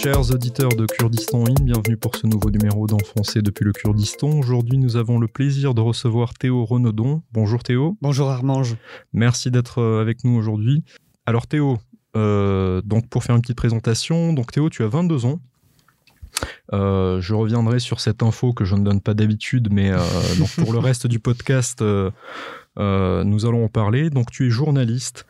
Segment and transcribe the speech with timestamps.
[0.00, 4.30] Chers auditeurs de Kurdistan In, bienvenue pour ce nouveau numéro d'Enfoncé depuis le Kurdistan.
[4.30, 7.22] Aujourd'hui, nous avons le plaisir de recevoir Théo Renaudon.
[7.32, 7.98] Bonjour Théo.
[8.00, 8.76] Bonjour Armange.
[9.12, 10.84] Merci d'être euh, avec nous aujourd'hui.
[11.26, 11.78] Alors Théo,
[12.16, 15.40] euh, donc pour faire une petite présentation, donc Théo, tu as 22 ans.
[16.72, 19.90] Euh, je reviendrai sur cette info que je ne donne pas d'habitude, mais
[20.38, 24.10] donc pour le reste du podcast, nous allons en parler.
[24.10, 25.26] Donc tu es journaliste,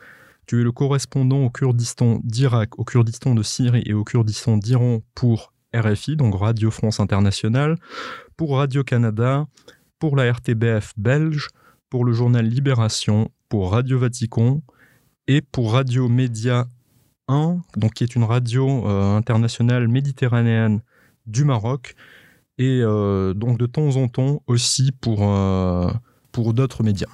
[0.49, 5.01] tu es le correspondant au Kurdistan d'Irak, au Kurdistan de Syrie et au Kurdistan d'Iran
[5.13, 7.75] pour RFI, donc Radio France Internationale,
[8.35, 9.45] pour Radio-Canada,
[9.99, 11.49] pour la RTBF belge,
[11.91, 14.63] pour le journal Libération, pour Radio Vatican
[15.27, 16.65] et pour Radio Média
[17.27, 20.81] 1, donc qui est une radio euh, internationale méditerranéenne
[21.27, 21.93] du Maroc,
[22.57, 25.91] et euh, donc de temps en temps aussi pour, euh,
[26.31, 27.05] pour d'autres médias.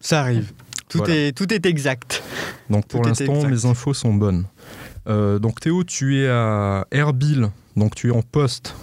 [0.00, 0.52] Ça arrive.
[0.92, 2.22] Tout, est, tout est exact.
[2.70, 4.44] Donc pour l'instant, mes infos sont bonnes.
[5.08, 8.74] Euh, donc Théo, tu es à Erbil, donc tu es en poste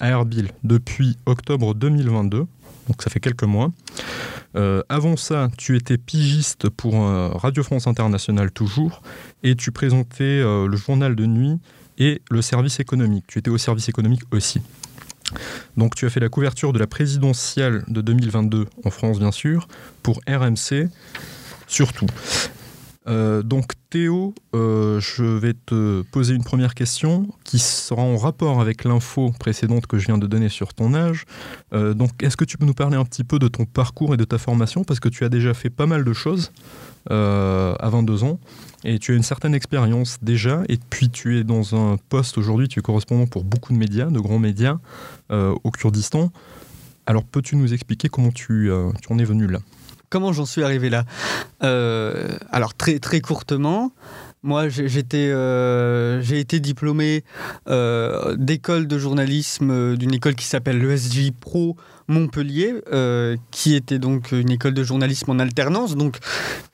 [0.00, 3.70] à Erbil depuis octobre 2022, donc ça fait quelques mois.
[4.56, 9.02] Euh, avant ça, tu étais pigiste pour euh, Radio France Internationale toujours,
[9.42, 11.58] et tu présentais le journal de nuit
[11.98, 13.24] et le service économique.
[13.28, 14.60] Tu étais au service économique aussi.
[15.76, 19.68] Donc tu as fait la couverture de la présidentielle de 2022 en France bien sûr,
[20.02, 20.88] pour RMC,
[21.70, 22.06] surtout.
[23.06, 28.60] Euh, donc Théo, euh, je vais te poser une première question qui sera en rapport
[28.60, 31.24] avec l'info précédente que je viens de donner sur ton âge.
[31.72, 34.16] Euh, donc est-ce que tu peux nous parler un petit peu de ton parcours et
[34.18, 34.84] de ta formation?
[34.84, 36.52] Parce que tu as déjà fait pas mal de choses
[37.08, 38.38] à 22 ans
[38.84, 42.68] et tu as une certaine expérience déjà et puis tu es dans un poste aujourd'hui,
[42.68, 44.76] tu es correspondant pour beaucoup de médias, de grands médias
[45.30, 46.30] au Kurdistan.
[47.06, 49.60] Alors peux-tu nous expliquer comment tu, tu en es venu là?
[50.10, 51.04] Comment j'en suis arrivé là?
[51.62, 53.92] Euh, Alors très courtement,
[54.42, 57.24] moi j'étais euh, j'ai été diplômé
[57.68, 61.76] euh, d'école de journalisme d'une école qui s'appelle l'ESJ Pro
[62.10, 65.96] Montpellier, euh, qui était donc une école de journalisme en alternance.
[65.96, 66.18] Donc,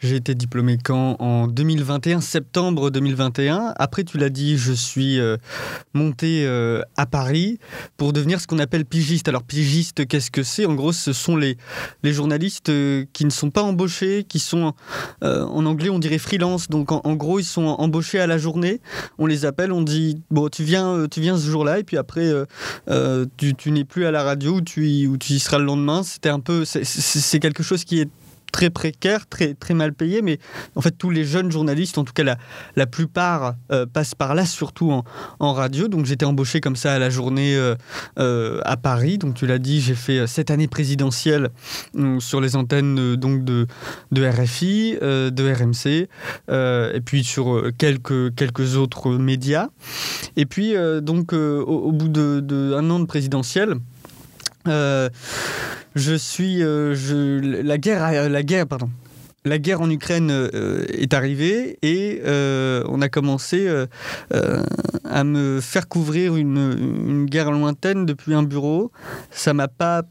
[0.00, 1.16] j'ai été diplômé quand?
[1.20, 3.74] En 2021, septembre 2021.
[3.76, 5.36] Après, tu l'as dit, je suis euh,
[5.92, 7.58] monté euh, à Paris
[7.98, 9.28] pour devenir ce qu'on appelle pigiste.
[9.28, 10.64] Alors, pigiste, qu'est-ce que c'est?
[10.64, 11.56] En gros, ce sont les,
[12.02, 12.72] journalistes
[13.12, 14.72] qui ne sont pas embauchés, qui sont,
[15.22, 16.68] en anglais, on dirait freelance.
[16.68, 18.80] Donc, en, gros, ils sont embauchés à la journée.
[19.18, 22.32] On les appelle, on dit, bon, tu viens, tu viens ce jour-là, et puis après,
[23.36, 26.02] tu, n'es plus à la radio ou tu y sera le lendemain.
[26.02, 28.08] C'était un peu, c'est quelque chose qui est
[28.56, 30.38] très précaire, très, très mal payé, mais
[30.76, 32.38] en fait tous les jeunes journalistes, en tout cas la,
[32.74, 35.04] la plupart, euh, passent par là, surtout en,
[35.40, 35.88] en radio.
[35.88, 37.74] Donc j'étais embauché comme ça à la journée euh,
[38.18, 39.18] euh, à Paris.
[39.18, 41.50] Donc tu l'as dit, j'ai fait cette année présidentielle
[42.18, 43.66] sur les antennes donc de,
[44.12, 46.08] de RFI, de RMC,
[46.94, 49.68] et puis sur quelques, quelques autres médias.
[50.36, 53.74] Et puis donc au, bout d'un de, an de présidentielle,
[54.66, 55.08] euh,
[55.94, 56.62] je suis.
[56.62, 58.90] Euh, je, la guerre, la guerre, pardon.
[59.44, 63.68] La guerre en Ukraine euh, est arrivée et on a commencé
[65.04, 68.90] à me faire couvrir une, une, guerre lointaine depuis un bureau.
[69.30, 70.02] Ça m'a pas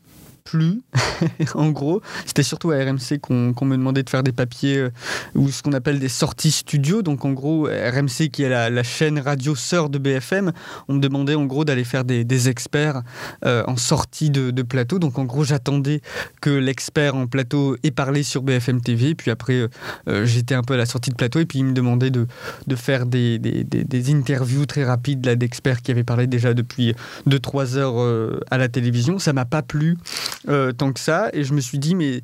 [0.45, 0.81] plus,
[1.55, 2.01] en gros.
[2.25, 4.91] C'était surtout à RMC qu'on me demandait de faire des papiers euh,
[5.33, 7.01] ou ce qu'on appelle des sorties studio.
[7.01, 10.53] Donc en gros, RMC qui est la, chaîne radio sœur de BFM,
[10.87, 13.01] on me demandait en gros d'aller faire des, experts
[13.43, 14.99] euh, en sortie de, plateau.
[14.99, 16.01] Donc en gros, j'attendais
[16.41, 19.15] que l'expert en plateau ait parlé sur BFM TV.
[19.15, 19.67] Puis après,
[20.07, 22.27] euh, j'étais un peu à la sortie de plateau et puis il me demandait de,
[22.75, 26.93] faire des, des, interviews très rapides d'experts qui avaient parlé déjà depuis
[27.27, 29.17] 2-3 heures à la télévision.
[29.17, 29.97] Ça m'a pas plu.
[30.47, 31.29] Euh, tant que ça.
[31.33, 32.21] Et je me suis dit, mais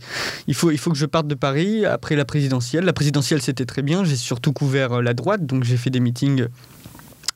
[0.47, 2.85] il faut, que je parte de Paris après la présidentielle.
[2.85, 4.03] La présidentielle, c'était très bien.
[4.03, 6.47] J'ai surtout couvert euh, la droite, donc j'ai fait des meetings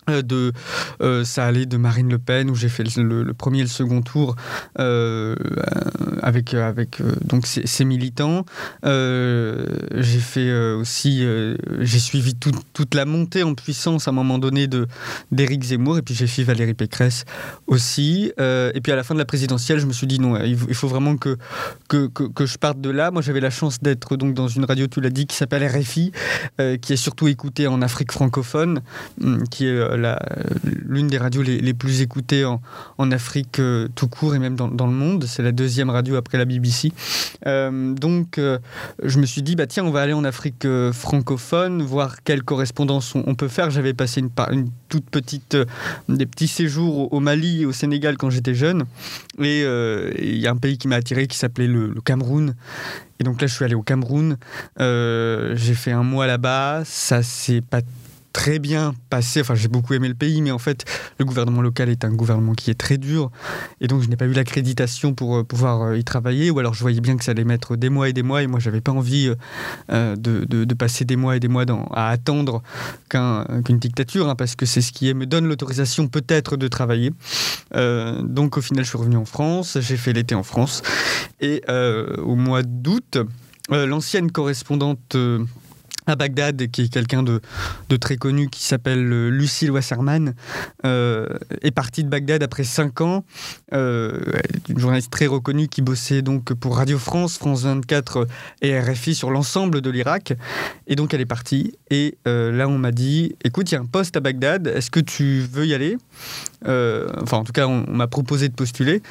[0.07, 0.51] de
[1.01, 4.01] euh, ça allait de Marine Le Pen où j'ai fait le, premier et le second
[4.01, 4.35] tour
[4.79, 5.35] euh,
[6.21, 8.45] avec avec donc ces, militants.
[8.83, 11.25] J'ai fait aussi
[11.79, 14.87] j'ai suivi toute la montée en puissance à un moment donné de
[15.31, 17.25] d'Éric Zemmour et puis j'ai fait Valérie Pécresse
[17.67, 18.31] aussi.
[18.37, 20.87] Et puis à la fin de la présidentielle je me suis dit non il faut,
[20.87, 21.37] vraiment que
[21.87, 23.11] que, que je parte de là.
[23.11, 26.11] Moi j'avais la chance d'être donc dans une radio tu l'as dit qui s'appelle RFI
[26.81, 28.81] qui est surtout écoutée en Afrique francophone
[29.22, 34.39] hum, qui est l'une des radios les, plus écoutées en, Afrique euh, tout court et
[34.39, 35.25] même dans, le monde.
[35.25, 36.91] C'est la deuxième radio après la BBC.
[37.45, 38.57] Euh, donc, euh,
[39.03, 43.13] je me suis dit, bah, tiens, on va aller en Afrique francophone, voir quelle correspondance
[43.15, 43.69] on, peut faire.
[43.69, 45.57] J'avais passé une, toute petite,
[46.09, 48.85] des petits séjours au, Mali et au Sénégal quand j'étais jeune.
[49.39, 52.55] Et il y a un pays qui m'a attiré qui s'appelait le, le Cameroun.
[53.19, 54.37] Et donc là, je suis allé au Cameroun.
[54.79, 56.83] j'ai fait un mois là-bas.
[56.85, 57.81] Ça s'est pas
[58.35, 59.40] très bien passé.
[59.40, 60.84] Enfin, j'ai beaucoup aimé le pays, mais en fait,
[61.20, 63.32] le gouvernement local est un gouvernement qui est très dur.
[63.79, 66.52] Et donc, je n'ai pas eu l'accréditation pour euh, pouvoir euh, y travailler.
[66.52, 68.43] Ou alors, je voyais bien que ça allait mettre des mois et des mois.
[68.43, 69.34] Et moi, j'avais pas envie
[69.90, 72.61] euh, de, passer des mois et des mois à attendre
[73.08, 77.14] qu'une dictature, hein, parce que c'est ce qui me donne l'autorisation peut-être de travailler.
[77.73, 79.78] donc, au final, je suis revenu en France.
[79.79, 80.81] J'ai fait l'été en France.
[81.40, 83.17] Et au mois d'août,
[83.70, 85.16] l'ancienne correspondante
[86.07, 87.41] à Bagdad, qui est quelqu'un de,
[87.97, 90.34] très connu qui s'appelle euh, Lucille Wasserman,
[90.85, 91.28] euh,
[91.61, 93.25] est partie de Bagdad après 5 ans.
[93.73, 94.19] Euh,
[94.69, 98.28] une journaliste très reconnue qui bossait donc pour Radio France, France 24
[98.61, 100.34] et RFI sur l'ensemble de l'Irak.
[100.87, 101.73] Et donc elle est partie.
[101.90, 104.99] Et là, on m'a dit écoute, il y a un poste à Bagdad, est-ce que
[104.99, 105.97] tu veux y aller?
[106.64, 109.02] Enfin, en tout cas, on, m'a proposé de postuler.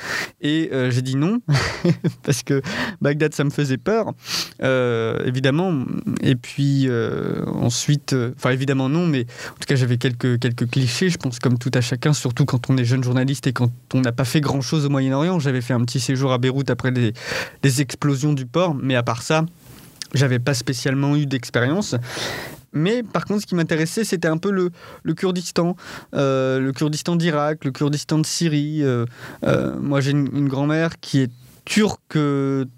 [0.40, 1.38] Et j'ai dit non,
[2.22, 2.62] parce que
[3.00, 4.12] Bagdad, ça me faisait peur,
[4.60, 5.84] évidemment.
[6.22, 6.88] Et puis.
[6.88, 11.18] Euh, ensuite, euh, enfin évidemment non, mais en tout cas j'avais quelques, quelques clichés, je
[11.18, 14.12] pense comme tout à chacun, surtout quand on est jeune journaliste et quand on n'a
[14.12, 15.38] pas fait grand-chose au Moyen-Orient.
[15.38, 17.12] J'avais fait un petit séjour à Beyrouth après les,
[17.80, 19.44] explosions du port, mais à part ça,
[20.14, 21.94] j'avais pas spécialement eu d'expérience.
[22.72, 24.70] Mais par contre, ce qui m'intéressait, c'était un peu le,
[25.14, 25.76] Kurdistan,
[26.14, 28.82] euh, le Kurdistan d'Irak, le Kurdistan de Syrie.
[29.80, 31.30] moi, j'ai une grand-mère qui est
[31.64, 32.18] turc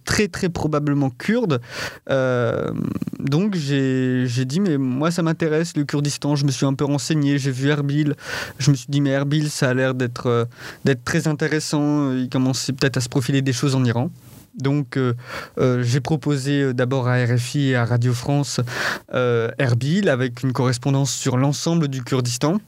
[0.05, 1.61] très très probablement kurde.
[2.11, 2.71] Euh,
[3.19, 7.39] donc j'ai dit mais moi ça m'intéresse le Kurdistan, je me suis un peu renseigné,
[7.39, 8.15] j'ai vu Erbil,
[8.59, 10.45] je me suis dit mais Erbil ça a l'air d'être euh,
[10.85, 14.11] d'être très intéressant, il commençait peut-être à se profiler des choses en Iran.
[14.57, 15.15] Donc, euh,
[15.83, 18.61] j'ai proposé d'abord à RFI et à Radio France
[19.13, 22.59] Erbil avec une correspondance sur l'ensemble du Kurdistan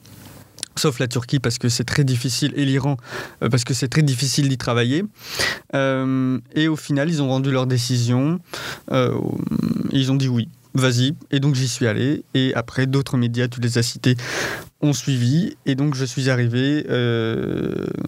[0.79, 2.97] sauf la Turquie parce que c'est très difficile, et l'Iran
[3.43, 5.05] euh, parce que c'est très difficile d'y travailler.
[5.75, 8.41] Euh, et au final, ils ont rendu leur décision.
[8.91, 9.19] Euh,
[9.91, 11.15] ils ont dit oui, vas-y.
[11.31, 12.25] Et donc j'y suis allé.
[12.35, 14.17] Et après, d'autres médias, tu les as cités,
[14.81, 15.57] ont suivi.
[15.67, 16.85] Et donc je suis arrivé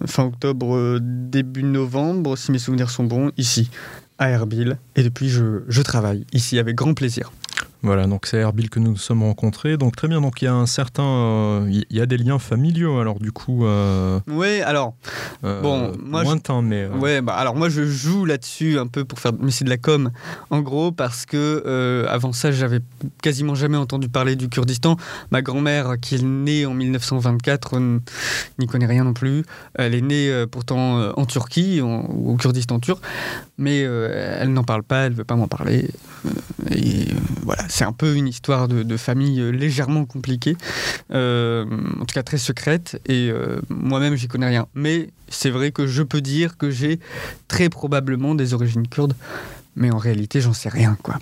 [0.05, 3.69] fin octobre, début novembre, si mes souvenirs sont bons, ici,
[4.17, 4.77] à Erbil.
[4.95, 7.31] Et depuis, je, je travaille ici avec grand plaisir.
[7.83, 9.75] Voilà, donc c'est Erbil que nous nous sommes rencontrés.
[9.77, 12.37] Donc très bien, donc il y a un certain, euh, il y a des liens
[12.37, 12.99] familiaux.
[12.99, 13.65] Alors du coup.
[13.65, 14.93] Euh, oui, alors
[15.43, 16.87] euh, bon, moi lointain, mais.
[16.87, 19.77] Ouais, bah alors moi je joue là-dessus un peu pour faire, mais c'est de la
[19.77, 20.11] com,
[20.51, 22.81] en gros parce que avant ça j'avais
[23.23, 24.97] quasiment jamais entendu parler du Kurdistan.
[25.31, 27.79] Ma grand-mère qui est née en 1924
[28.59, 29.43] n'y connaît rien non plus.
[29.73, 33.03] Elle est née pourtant en Turquie, au Kurdistan turc,
[33.57, 35.89] mais elle n'en parle pas, elle veut pas m'en parler.
[36.69, 37.07] et
[37.43, 40.57] voilà, c'est un peu une histoire de, famille euh, légèrement compliquée,
[41.13, 41.65] euh,
[41.99, 44.67] en tout cas très secrète, et euh, moi-même j'y connais rien.
[44.75, 46.99] Mais c'est vrai que je peux dire que j'ai
[47.47, 49.15] très probablement des origines kurdes
[49.77, 51.15] mais en réalité, j'en sais rien, quoi.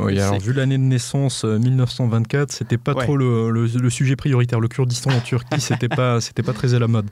[0.00, 4.58] oui, alors vu l'année de naissance 1924, c'était pas trop le, sujet prioritaire.
[4.58, 7.06] Le Kurdistan en Turquie, c'était pas, c'était pas très à la mode.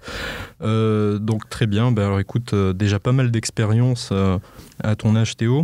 [1.25, 1.93] donc très bien.
[1.93, 4.13] Ben, alors écoute, déjà pas mal d'expérience
[4.83, 5.63] à ton âge, Théo.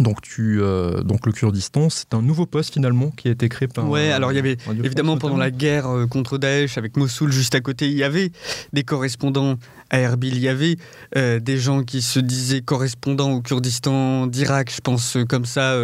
[0.00, 3.66] Donc, tu, euh, donc le Kurdistan, c'est un nouveau poste finalement qui a été créé
[3.66, 3.88] par.
[3.88, 7.54] Ouais, alors il y avait évidemment pendant la guerre euh, contre Daesh avec Mossoul juste
[7.54, 8.30] à côté, il y avait
[8.74, 9.56] des correspondants
[9.88, 10.76] à Erbil, il y avait
[11.16, 15.76] euh, des gens qui se disaient correspondants au Kurdistan d'Irak, je pense comme ça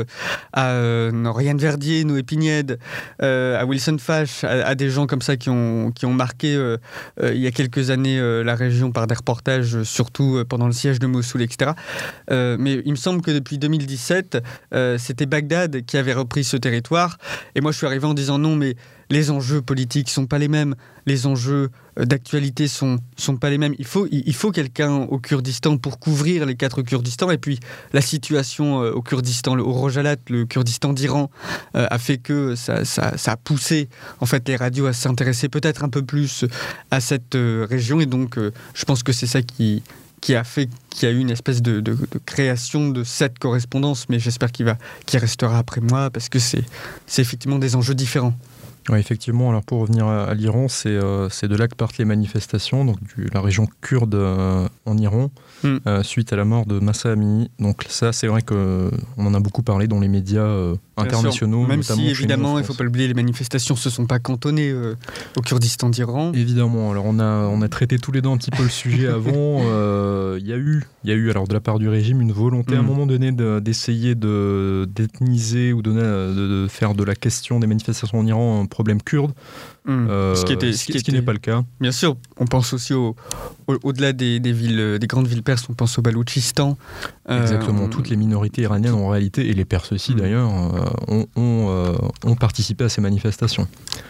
[0.53, 2.79] à Ryan Verdier, Noé Pignède,
[3.21, 6.77] à Wilson Fash, à, des gens comme ça qui ont, qui ont marqué
[7.23, 11.07] il y a quelques années la région par des reportages, surtout pendant le siège de
[11.07, 11.71] Mossoul, etc.
[12.31, 14.02] mais il me semble que depuis 2010
[14.75, 17.19] euh, c'était Bagdad qui avait repris ce territoire.
[17.55, 18.77] Et moi, je suis arrivé en disant non, mais
[19.11, 23.59] les enjeux politiques sont pas les mêmes, les enjeux euh, d'actualité sont sont pas les
[23.59, 23.75] mêmes.
[23.79, 27.31] Il faut il faut quelqu'un au Kurdistan pour couvrir les quatre Kurdistans.
[27.31, 27.61] Et puis
[27.93, 31.31] la situation euh, au Kurdistan, au Rojalat, le Kurdistan d'Iran,
[31.75, 32.83] a fait que ça,
[33.27, 33.89] a poussé
[34.21, 36.45] en fait les radios à s'intéresser peut-être un peu plus
[36.91, 38.01] à cette région.
[38.01, 39.83] Et donc, je pense que c'est ça qui
[40.23, 41.83] qui a fait qu'il y a eu une espèce de,
[42.25, 46.65] création de cette correspondance, mais j'espère qu'il va, qu'il restera après moi parce que c'est,
[47.07, 48.33] c'est effectivement des enjeux différents.
[48.89, 49.51] Oui, effectivement.
[49.51, 52.99] Alors pour revenir à, l'Iran, c'est, euh, c'est de là que partent les manifestations, donc
[53.15, 55.31] du, la région kurde euh, en Iran.
[55.63, 55.79] Hmm.
[55.87, 57.51] Euh, suite à la mort de Massa Amini.
[57.59, 61.67] Donc ça, c'est vrai qu'on en a beaucoup parlé dans les médias internationaux.
[61.67, 64.71] Même si, évidemment, il ne faut pas l'oublier, les manifestations ne se sont pas cantonnées
[64.71, 64.97] euh,
[65.37, 66.33] au Kurdistan d'Iran.
[66.33, 66.91] Évidemment.
[66.91, 69.61] Alors on a, on a traité tous les deux un petit peu le sujet avant.
[70.39, 72.75] Il y, a eu, y a eu, alors de la part du régime, une volonté
[72.75, 72.87] à un hmm.
[72.87, 78.27] moment donné d'essayer de, d'ethniser ou de, de, faire de la question des manifestations en
[78.27, 79.33] Iran problème kurde,
[79.85, 80.07] Hmm.
[80.09, 81.65] euh, Ce qui était- ce ce qui, qui ce qui n'est était- pas le cas.
[81.81, 83.17] Bien sûr, on pense aussi au,
[83.67, 86.79] au- au-delà des, des villes, euh, des grandes villes perses, on pense au Baloutchistan.
[87.29, 87.89] Euh, Exactement.
[87.89, 90.17] Toutes les minorités iraniennes en réalité, et les Perses aussi Mm.
[90.21, 93.67] d'ailleurs, euh, ont, ont, euh, ont participé à ces manifestations.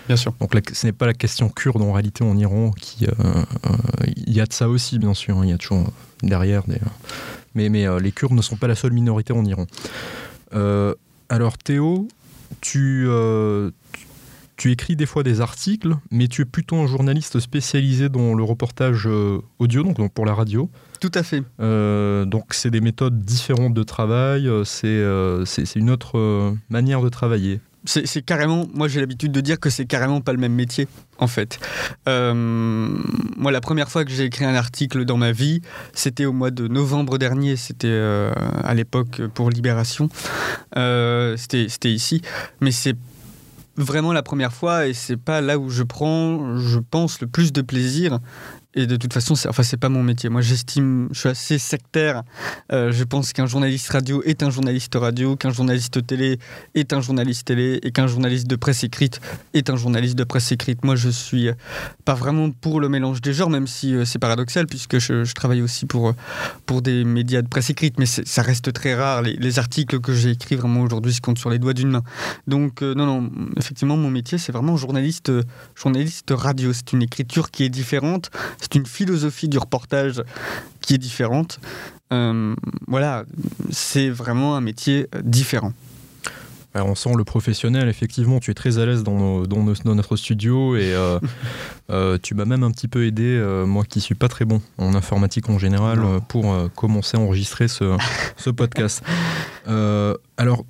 [0.09, 0.35] Bien sûr.
[0.41, 3.07] Donc la- ce n'est pas la question kurde en réalité en Iran qui...
[3.07, 3.11] euh,
[3.67, 3.71] euh,
[4.27, 5.45] Il y a de ça aussi bien sûr, hein.
[5.45, 5.91] il y a toujours
[6.23, 6.79] derrière des...
[7.55, 9.67] Mais, mais euh, les Kurdes ne sont pas la seule minorité en Iran.
[10.55, 10.95] Euh,
[11.31, 12.09] alors Théo,
[12.61, 13.71] tu, euh,
[14.63, 18.45] tu- écris des fois des articles, mais tu es plutôt un journaliste spécialisé dans le
[18.45, 20.71] reportage euh, audio, donc, donc pour la radio.
[21.01, 21.43] Tout à fait.
[21.61, 27.03] Euh, donc c'est des méthodes différentes de travail, euh, c'est euh, une autre euh, manière
[27.03, 27.61] de travailler.
[27.85, 30.87] C'est carrément, moi j'ai l'habitude de dire que c'est carrément pas le même métier,
[31.19, 31.59] en fait.
[32.07, 36.53] Moi, la première fois que j'ai écrit un article dans ma vie, c'était au mois
[36.53, 37.91] de novembre dernier, c'était
[38.63, 40.09] à l'époque pour Libération.
[40.77, 42.23] C'était c'était ici.
[42.61, 42.95] Mais c'est
[43.77, 47.53] vraiment la première fois et c'est pas là où je prends, je pense, le plus
[47.53, 48.19] de plaisir.
[48.75, 50.31] Et de toute façon, c'est enfin, pas mon métier.
[50.31, 52.23] Moi, j'estime, je suis assez sectaire.
[52.73, 56.39] Euh, je pense qu'un journaliste radio est un journaliste radio, qu'un journaliste télé
[56.75, 59.21] est un journaliste télé et qu'un journaliste de presse écrite
[59.53, 60.85] est un journaliste de presse écrite.
[60.85, 61.51] Moi, je suis
[62.05, 65.63] pas vraiment pour le mélange des genres, même si euh, c'est paradoxal, puisque je, travaille
[65.63, 66.15] aussi pour,
[66.67, 69.23] pour des médias de presse écrite, mais ça reste très rare.
[69.23, 72.03] Les, les articles que j'ai écrits vraiment aujourd'hui se comptent sur les doigts d'une main.
[72.47, 75.31] Donc, euh, non, non, effectivement, mon métier, c'est vraiment journaliste,
[75.75, 76.73] journaliste radio.
[76.73, 78.31] C'est une écriture qui est différente,
[78.63, 80.23] c'est une philosophie du reportage
[80.81, 81.59] qui est différente.
[82.13, 82.55] Euh,
[82.87, 83.25] voilà,
[83.71, 85.73] c'est vraiment un métier différent.
[86.75, 89.75] Alors, on sent le professionnel, effectivement, tu es très à l'aise dans, nos- dans nos-
[89.85, 91.19] dans notre studio et euh,
[91.91, 94.63] euh, tu m'as même un petit peu aidé, euh, moi qui suis pas très bon
[94.79, 97.95] en informatique en général, pour commencer à enregistrer ce,
[98.39, 99.03] ce podcast.
[100.39, 100.65] Alors,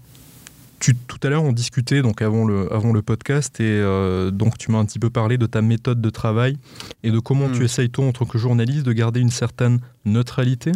[0.82, 4.58] tu, tout à l'heure, on discutait donc avant le, avant le podcast et euh, donc
[4.58, 6.56] tu m'as un petit peu parlé de ta méthode de travail
[7.04, 7.52] et de comment Mm.
[7.52, 10.72] tu essayes, toi, en tant que journaliste, de garder une certaine neutralité,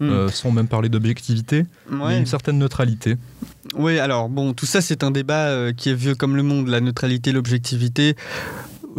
[0.00, 0.10] Hmm.
[0.10, 3.16] euh, sans même parler d'objectivité, mais une certaine neutralité.
[3.74, 6.68] Oui, alors bon, tout ça c'est un débat euh, qui est vieux comme le monde,
[6.68, 8.14] la neutralité, l'objectivité.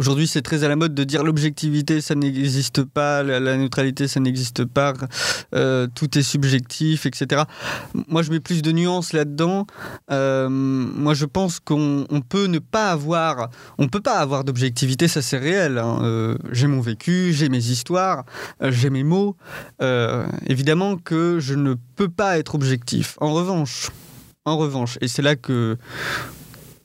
[0.00, 4.18] Aujourd'hui, c'est très à la mode de dire l'objectivité, ça n'existe pas, la, neutralité, ça
[4.18, 4.94] n'existe pas,
[5.54, 7.42] euh, tout est subjectif, etc.
[8.08, 9.66] Moi, je mets plus de nuances là-dedans.
[10.10, 15.06] Euh, moi, je pense qu'on on peut ne pas avoir, on peut pas avoir d'objectivité,
[15.06, 15.76] ça c'est réel.
[15.76, 15.98] hein.
[16.00, 18.24] Euh, j'ai mon vécu, j'ai mes histoires,
[18.62, 19.36] j'ai mes mots.
[20.46, 23.18] Évidemment que je ne peux pas être objectif.
[23.20, 23.90] En revanche,
[24.46, 25.76] en revanche, et c'est là que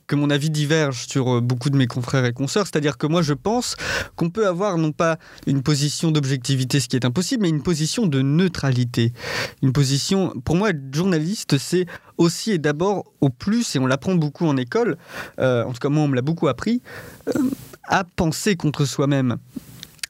[0.06, 3.22] que mon avis diverge sur euh, beaucoup de mes confrères et consoeurs, c'est-à-dire que moi
[3.22, 3.76] je pense
[4.14, 8.06] qu'on peut avoir non pas une position d'objectivité, ce qui est impossible, mais une position
[8.06, 9.12] de neutralité.
[9.62, 11.86] Une position, pour moi, être journaliste, c'est
[12.18, 14.96] aussi et d'abord au plus, et on l'apprend beaucoup en école,
[15.38, 16.80] euh, en tout cas moi on me l'a beaucoup appris,
[17.28, 17.42] euh,
[17.84, 19.36] à penser contre soi-même.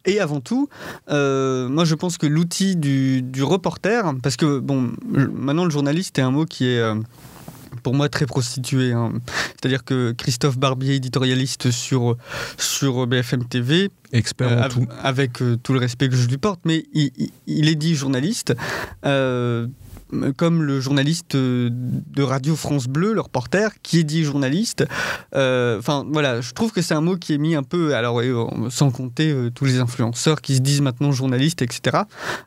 [0.09, 0.69] Et avant tout,
[1.09, 6.23] moi je pense que l'outil du, du reporter, parce que bon, maintenant le journaliste est
[6.23, 6.81] un mot qui est
[7.87, 8.93] pour moi très prostitué.
[8.93, 9.13] hein.
[9.53, 12.17] C'est-à-dire que Christophe Barbier, éditorialiste sur,
[12.59, 14.89] sur BFM TV, Expert euh, en tout.
[15.05, 18.57] avec euh, tout le respect que je lui porte, mais il est dit journaliste.
[19.05, 19.69] euh,
[20.37, 24.85] comme le journaliste euh, de Radio France Bleu, le reporter, qui est dit journaliste.
[25.35, 28.21] Euh, Enfin, voilà, je trouve que c'est un mot qui est mis un peu, alors
[28.21, 31.99] euh, sans compter tous les influenceurs qui se disent maintenant journalistes, etc.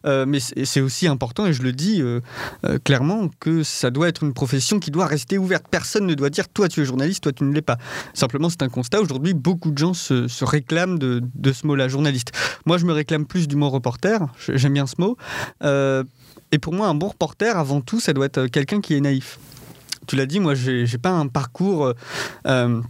[0.05, 2.01] Mais c'est aussi important, et je le dis
[2.83, 5.65] clairement, que ça doit être une profession qui doit rester ouverte.
[5.69, 7.77] Personne ne doit dire toi tu es journaliste, toi tu ne l'es pas.
[8.13, 9.01] Simplement, c'est un constat.
[9.01, 12.31] Aujourd'hui, beaucoup de gens se, réclament de, ce mot-là, journaliste.
[12.65, 14.25] Moi, je me réclame plus du mot reporter.
[14.47, 15.17] J'aime bien ce mot.
[16.51, 19.01] Euh, et pour moi, un bon reporter, avant tout, ça doit être quelqu'un qui est
[19.01, 19.39] naïf.
[20.07, 21.85] Tu l'as dit, moi, j'ai j'ai pas un parcours.
[21.85, 21.93] euh,
[22.47, 22.81] euh,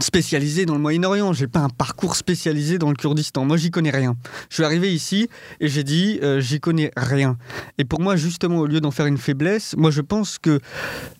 [0.00, 3.44] spécialisé dans le Moyen-Orient, j'ai pas un parcours spécialisé dans le Kurdistan.
[3.44, 4.16] Moi, j'y connais rien.
[4.50, 5.28] Je suis arrivé ici
[5.60, 7.36] et j'ai dit, euh, j'y connais rien.
[7.78, 10.60] Et pour moi, justement, au lieu d'en faire une faiblesse, moi, je pense que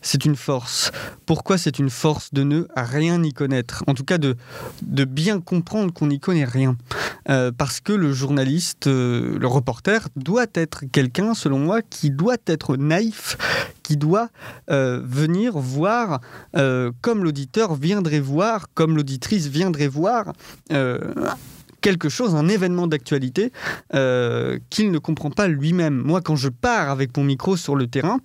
[0.01, 0.91] c'est une force.
[1.27, 3.85] Pourquoi c'est une force de ne rien y connaître?
[3.87, 4.37] En tout cas, de,
[4.83, 6.77] de bien comprendre qu'on n'y connaît rien.
[7.31, 12.37] Euh, parce que le journaliste, euh, le reporter, doit être quelqu'un, selon moi, qui doit
[12.47, 13.37] être naïf,
[13.85, 14.31] qui doit
[14.71, 16.21] euh, venir voir
[16.57, 20.33] euh, comme l'auditeur viendrait voir, comme l'auditrice viendrait voir.
[20.73, 20.99] euh,
[21.81, 23.53] quelque chose, un événement d'actualité
[24.71, 25.97] qu'il ne comprend pas lui-même.
[25.97, 28.21] Moi, quand je pars avec mon micro sur le terrain,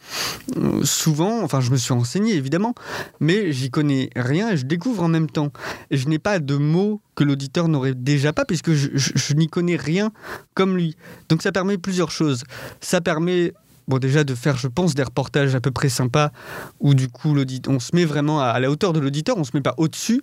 [0.84, 2.74] souvent, enfin, je me suis renseigné évidemment,
[3.20, 5.52] mais j'y connais rien et je découvre en même temps.
[5.92, 9.48] Et je n'ai pas de mots que l'auditeur n'aurait déjà pas puisque je- je n'y
[9.50, 10.14] connais rien
[10.54, 10.96] comme lui.
[11.28, 12.44] Donc ça permet plusieurs choses.
[12.80, 13.52] Ça permet
[13.90, 16.32] bon, déjà de faire, je pense, des reportages à peu près sympas
[16.80, 17.36] où du coup
[17.68, 20.22] on se met vraiment à, la hauteur de l'auditeur, on se met pas au-dessus.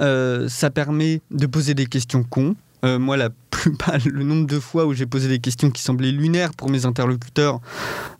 [0.00, 2.56] Euh, ça permet de poser des questions cons.
[2.84, 6.10] Euh, moi, la plupart, le nombre de fois où j'ai posé des questions qui semblaient
[6.10, 7.60] lunaires pour mes interlocuteurs,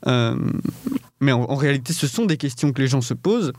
[0.06, 0.36] euh,
[1.22, 3.52] mais en, réalité, ce sont des questions que les gens se posent.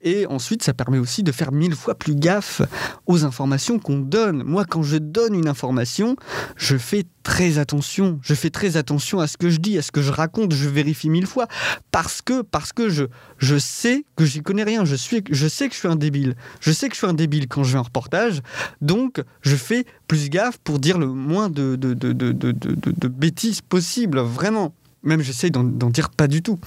[0.00, 2.62] Et ensuite, ça permet aussi de faire mille fois plus gaffe
[3.06, 4.42] aux informations qu'on donne.
[4.42, 6.16] Moi, quand je donne une information,
[6.56, 8.18] je fais très attention.
[8.22, 10.52] Je fais très attention à ce que je dis, à ce que je raconte.
[10.54, 11.46] Je vérifie mille fois
[11.90, 13.04] parce que parce que je
[13.36, 14.86] je sais que j'y connais rien.
[14.86, 16.36] Je suis je sais que je suis un débile.
[16.60, 18.40] Je sais que je suis un débile quand je fais un reportage.
[18.80, 23.60] Donc, je fais plus gaffe pour dire le moins de de, de, de, de bêtises
[23.60, 24.20] possible.
[24.20, 24.72] Vraiment.
[25.02, 26.58] Même j'essaye d'en dire pas du tout.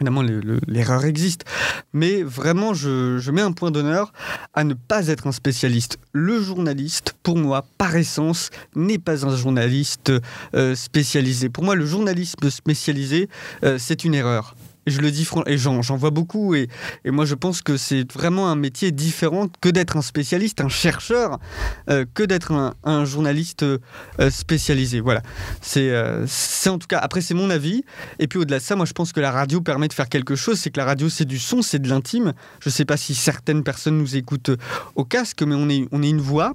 [0.00, 0.22] Évidemment,
[0.66, 1.44] l'erreur existe.
[1.92, 4.12] Mais vraiment, je, mets un point d'honneur
[4.52, 5.98] à ne pas être un spécialiste.
[6.12, 10.12] Le journaliste, pour moi, par essence, n'est pas un journaliste
[10.54, 11.48] euh, spécialisé.
[11.48, 13.28] Pour moi, le journalisme spécialisé,
[13.62, 16.54] euh, c'est une erreur je le dis et j'en, vois beaucoup.
[16.54, 16.68] Et,
[17.06, 21.38] moi, je pense que c'est vraiment un métier différent que d'être un spécialiste, un chercheur,
[21.90, 23.78] euh, que d'être un, journaliste euh,
[24.30, 25.00] spécialisé.
[25.00, 25.22] Voilà.
[25.76, 27.84] Euh, c'est, en tout cas, après, c'est mon avis.
[28.18, 30.36] Et puis au-delà de ça, moi, je pense que la radio permet de faire quelque
[30.36, 30.58] chose.
[30.58, 32.32] C'est que la radio, c'est du son, c'est de l'intime.
[32.60, 34.50] Je ne sais pas si certaines personnes nous écoutent
[34.94, 36.54] au casque, mais on est, on est une voix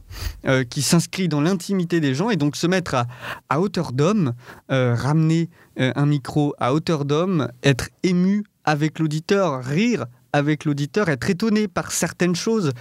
[0.69, 2.29] qui s'inscrit dans l'intimité des gens.
[2.29, 3.07] Et donc, se mettre à,
[3.50, 4.33] à hauteur d'homme,
[4.69, 11.67] ramener un micro à hauteur d'homme, être ému avec l'auditeur, rire avec l'auditeur, être étonné
[11.67, 12.71] par certaines choses,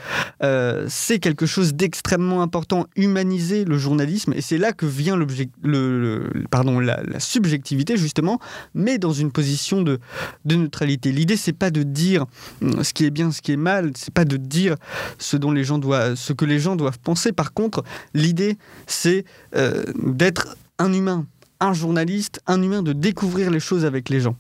[0.43, 2.87] euh, c'est quelque chose d'extrêmement important.
[2.97, 8.39] Humaniser le journalisme, et c'est là que vient la, subjectivité, justement,
[8.75, 9.99] mais dans une position de,
[10.45, 11.13] neutralité.
[11.13, 12.27] L'idée, c'est pas de dire
[12.63, 14.77] hum, ce qui est bien, ce qui est mal, c'est pas de dire
[15.19, 17.33] ce, que les gens doivent penser.
[17.33, 17.83] Par contre,
[18.15, 19.25] l'idée, c'est
[19.57, 21.27] euh, d'être un humain,
[21.61, 24.37] un journaliste, un humain, de découvrir les choses avec les gens.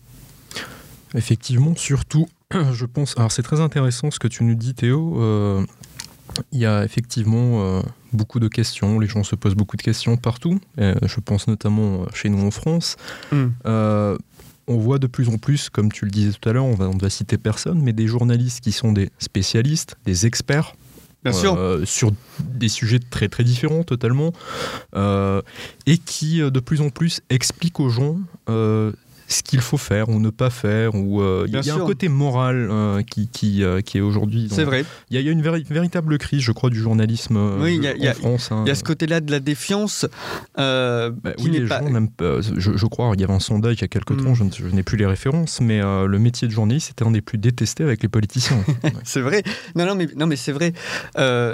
[1.14, 2.28] Effectivement, surtout,
[2.72, 3.14] je pense.
[3.16, 5.20] Alors, c'est très intéressant ce que tu nous dis, Théo.
[5.20, 5.64] Euh,
[6.52, 7.82] il y a effectivement euh,
[8.12, 9.00] beaucoup de questions.
[9.00, 10.60] Les gens se posent beaucoup de questions partout.
[10.76, 12.96] je pense notamment chez nous en France.
[13.32, 13.48] Hmm.
[13.66, 14.16] Euh,
[14.68, 16.88] on voit de plus en plus, comme tu le disais tout à l'heure, on va,
[16.88, 20.74] on va citer personne, mais des journalistes qui sont des spécialistes, des experts
[21.26, 24.32] euh, sur des sujets très très différents totalement,
[24.94, 25.42] euh,
[25.86, 28.18] et qui euh, de plus en plus expliquent aux gens
[29.28, 30.94] ce qu'il faut faire ou ne pas faire.
[30.94, 34.48] Ou euh, il y a un côté moral euh, qui, qui, euh, qui, est aujourd'hui.
[34.50, 34.84] C'est vrai.
[35.10, 38.48] Il y, a une véritable crise, je crois, du journalisme oui, en France.
[38.50, 38.62] Hein.
[38.64, 40.06] Il y a ce côté-là de la défiance.
[40.56, 43.84] Bah, oui, les gens même, je, je, crois, il y avait un sondage il y
[43.84, 44.24] a quelques mm.
[44.24, 47.38] temps, je, n'ai plus les références, mais le métier de journaliste était un des plus
[47.38, 48.64] détestés avec les politiciens.
[49.04, 49.42] c'est vrai.
[49.76, 50.72] Non, non, mais, non, mais c'est vrai.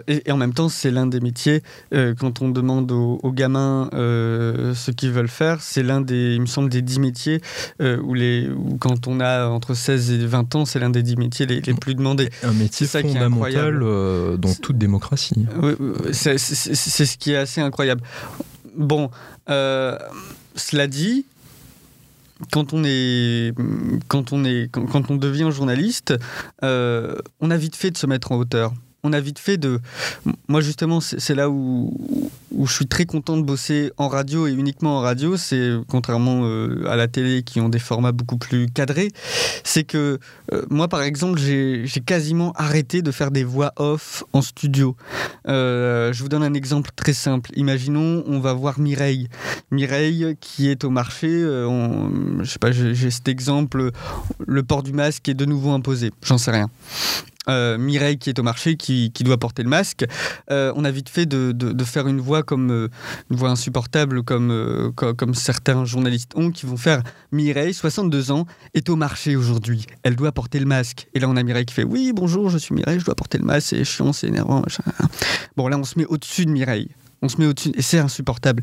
[0.07, 4.91] Et, en même temps, c'est l'un des métiers, quand on demande aux, aux gamins ce
[4.93, 7.41] qu'ils veulent faire, c'est l'un des, il me semble, des dix métiers
[7.81, 8.49] euh, où, les,
[8.81, 11.95] quand on a entre 16 et 20 ans, c'est l'un des 10 métiers les, plus
[11.95, 12.31] demandés.
[12.43, 15.47] Un métier fondamental euh, dans toute démocratie.
[16.13, 18.03] c'est ce qui est assez incroyable.
[18.77, 19.11] Bon,
[19.51, 19.99] euh,
[20.57, 21.27] cela dit,
[22.51, 23.55] quand on est
[24.09, 26.15] quand on est quand, on devient journaliste,
[26.63, 28.73] on a vite fait de se mettre en hauteur
[29.05, 29.81] on a vite fait de.
[30.49, 31.93] Moi, justement, c'est là où,
[32.59, 35.37] je suis très content de bosser en radio et uniquement en radio.
[35.37, 39.11] C'est contrairement euh, à la télé qui ont des formats beaucoup plus cadrés.
[39.63, 40.19] C'est que
[40.53, 44.97] euh, moi, par exemple, j'ai quasiment arrêté de faire des voix off en studio.
[45.49, 47.51] Euh, je vous donne un exemple très simple.
[47.57, 49.29] Imaginons, on va voir Mireille.
[49.71, 51.29] Mireille qui est au marché.
[51.29, 53.91] je sais pas, j'ai cet exemple.
[54.47, 56.11] Le port du masque est de nouveau imposé.
[56.23, 56.71] J'en sais rien.
[57.49, 60.05] Euh, Mireille qui est au marché, qui, doit porter le masque.
[60.51, 62.89] Euh, on a vite fait de, faire une voix comme euh,
[63.31, 67.03] une voix insupportable comme, comme, certains journalistes ont, qui vont faire
[67.33, 69.87] Mireille, 62 ans, est au marché aujourd'hui.
[70.03, 71.09] Elle doit porter le masque.
[71.15, 73.39] Et là, on a Mireille qui fait Oui, bonjour, je suis Mireille, je dois porter
[73.39, 74.63] le masque, c'est chiant, c'est énervant.
[75.57, 76.89] Bon, là, on se met au-dessus de Mireille
[77.25, 78.63] on se met au-dessus et c'est insupportable.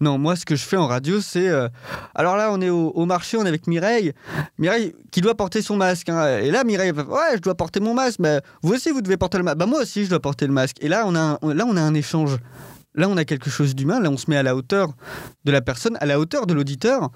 [0.00, 1.68] Non, moi ce que je fais en radio, c'est euh,
[2.14, 4.12] alors là on est au, marché, on est avec Mireille,
[4.58, 6.10] Mireille qui doit porter son masque.
[6.10, 6.38] Hein.
[6.38, 8.18] Et là Mireille, ouais, je dois porter mon masque.
[8.20, 9.56] Mais vous aussi vous devez porter le masque.
[9.56, 10.76] Bah moi aussi je dois porter le masque.
[10.80, 12.36] Et là on a un, là on a un échange.
[12.94, 14.00] Là, on a quelque chose d'humain.
[14.00, 14.92] Là, on se met à la hauteur
[15.46, 17.10] de la personne, à la hauteur de l'auditeur.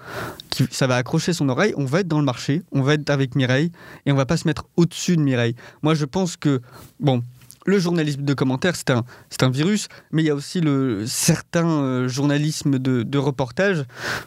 [0.70, 1.74] Ça va accrocher son oreille.
[1.76, 2.62] On va être dans le marché.
[2.72, 3.70] On va être avec Mireille.
[4.06, 5.54] Et on va pas se mettre au-dessus de Mireille.
[5.82, 6.62] Moi, je pense que,
[6.98, 7.20] bon,
[7.66, 12.08] le journalisme de commentaires, c'est un, virus, mais il y a aussi le certain euh,
[12.08, 13.84] journalisme de, reportage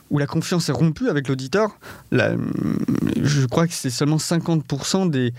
[0.09, 1.77] où la confiance est rompue avec l'auditeur.
[2.11, 5.33] Je crois que c'est seulement 50% des,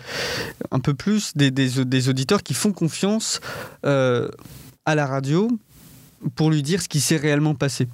[0.71, 3.41] un peu plus des, auditeurs qui font confiance
[3.85, 4.29] euh,
[4.87, 5.49] à la radio
[6.35, 7.89] pour lui dire ce qui s'est réellement passé.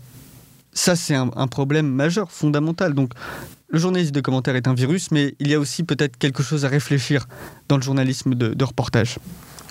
[0.72, 2.92] Ça, c'est un, problème majeur, fondamental.
[2.92, 3.12] Donc,
[3.68, 6.64] le journalisme de commentaire est un virus, mais il y a aussi peut-être quelque chose
[6.66, 7.26] à réfléchir
[7.68, 9.18] dans le journalisme de, reportage.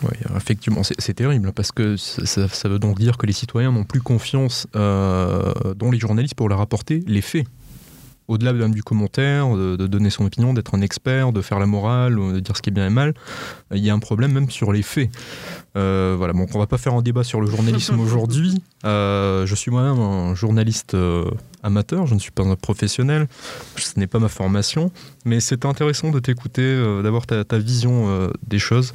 [0.03, 4.01] Oui, effectivement, c'est terrible parce que ça, veut donc dire que les citoyens n'ont plus
[4.01, 7.45] confiance euh, dans les journalistes pour leur apporter les faits
[8.27, 12.15] au-delà même du commentaire, de, donner son opinion, d'être un expert, de faire la morale,
[12.15, 13.13] de dire ce qui est bien et mal,
[13.71, 15.11] il y a un problème même sur les faits.
[15.77, 18.55] Euh, voilà, bon, on va pas faire un débat sur le journalisme aujourd'hui.
[18.83, 20.97] Euh, je suis moi-même un journaliste
[21.61, 23.27] amateur, je ne suis pas un professionnel,
[23.75, 24.91] ce n'est pas ma formation,
[25.23, 28.91] mais c'est intéressant de t'écouter, d'avoir ta, ta, vision des choses.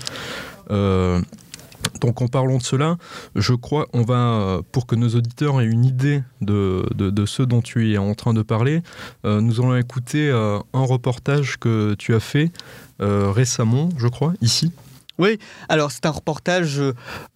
[2.00, 2.96] Donc en parlant de cela,
[3.34, 7.62] je crois on va, pour que nos auditeurs aient une idée de, de, ce dont
[7.62, 8.82] tu es en train de parler,
[9.24, 12.52] euh, nous allons écouter euh, un reportage que tu as fait
[13.00, 14.72] euh, récemment, je crois, ici.
[15.18, 16.80] Oui, alors c'est un reportage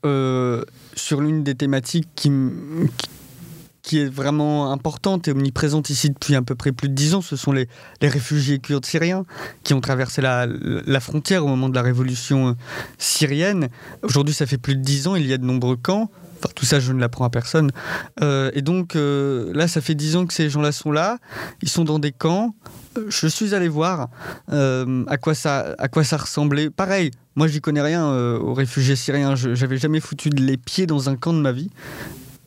[0.03, 2.31] sur l'une des thématiques qui,
[2.97, 3.09] qui
[3.85, 7.21] qui est vraiment importante et omniprésente ici depuis à peu près plus de dix ans,
[7.21, 7.69] ce sont les,
[8.01, 9.27] les réfugiés kurdes syriens
[9.63, 12.53] qui ont traversé la, la, frontière au moment de la révolution euh,
[12.97, 13.69] syrienne.
[14.03, 16.11] Aujourd'hui, ça fait plus de dix ans, il y a de nombreux camps.
[16.39, 17.73] Enfin, tout ça, je ne l'apprends à personne.
[18.23, 21.19] Euh, et donc, euh, là, ça fait dix ans que ces gens-là sont là.
[21.61, 22.55] Ils sont dans des camps.
[23.09, 24.09] Je suis allé voir
[24.49, 26.71] à, quoi ça, à quoi ça ressemblait.
[26.71, 29.35] Pareil, moi, j'y connais rien aux réfugiés syriens.
[29.35, 31.71] Je n'avais jamais foutu les pieds dans un camp de ma vie.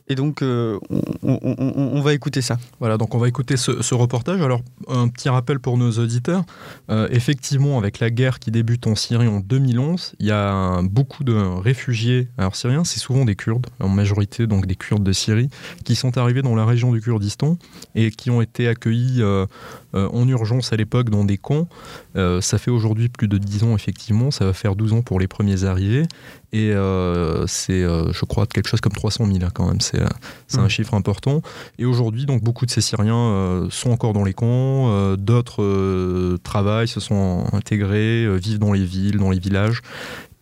[0.08, 0.78] Et donc, euh,
[1.22, 2.56] on, va écouter ça.
[2.80, 4.40] Voilà, donc on va écouter ce, reportage.
[4.40, 6.44] Alors, un petit rappel pour nos auditeurs.
[6.88, 11.24] Euh, effectivement, avec la guerre qui débute en Syrie en 2011, il y a beaucoup
[11.24, 12.28] de réfugiés.
[12.54, 15.50] Syriens, c'est souvent des Kurdes, en majorité, donc des Kurdes de Syrie,
[15.84, 17.58] qui sont arrivés dans la région du Kurdistan
[17.94, 19.46] et qui ont été accueillis euh,
[19.92, 21.68] en urgence à l'époque dans des camps.
[22.14, 24.30] ça fait aujourd'hui plus de 10 ans, effectivement.
[24.30, 26.06] Ça va faire 12 ans pour les premiers arrivés.
[26.52, 29.80] Et euh, c'est, euh, je crois, quelque chose comme 300 000 hein, quand même.
[29.80, 30.08] C'est, euh,
[30.46, 30.70] c'est un mmh.
[30.70, 31.42] chiffre important.
[31.78, 35.14] Et aujourd'hui, donc, beaucoup de ces Syriens sont encore dans les camps.
[35.16, 39.82] d'autres travaillent, se sont intégrés, vivent dans les villes, dans les villages.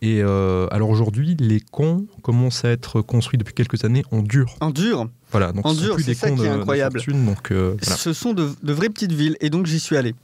[0.01, 4.55] Et alors aujourd'hui, les camps commencent à être construits depuis quelques années en dur.
[4.61, 7.01] En dur Voilà, donc en dur, c'est ça qui est incroyable.
[7.05, 10.15] donc, Ce sont de, vraies petites villes, et donc j'y suis allé.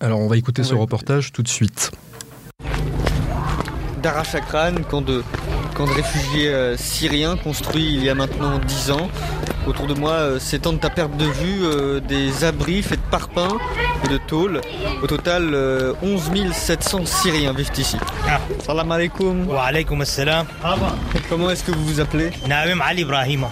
[0.00, 1.90] Alors on va écouter ce reportage tout de suite.
[4.06, 5.24] Darachakran, camp de,
[5.76, 9.10] camp de réfugiés euh, syriens construit il y a maintenant 10 ans.
[9.66, 13.58] Autour de moi euh, s'étendent à perte de vue euh, des abris faits de parpaings
[14.04, 14.60] et de tôle.
[15.02, 15.54] Au total,
[16.02, 17.98] 11 700 Syriens vivent ici.
[18.28, 18.38] Ah.
[18.64, 19.48] Salam alaikum.
[19.48, 20.46] Wa alaikum assalam.
[21.28, 22.30] Comment est-ce que vous vous appelez?
[22.46, 23.46] Naim Ali Ibrahim.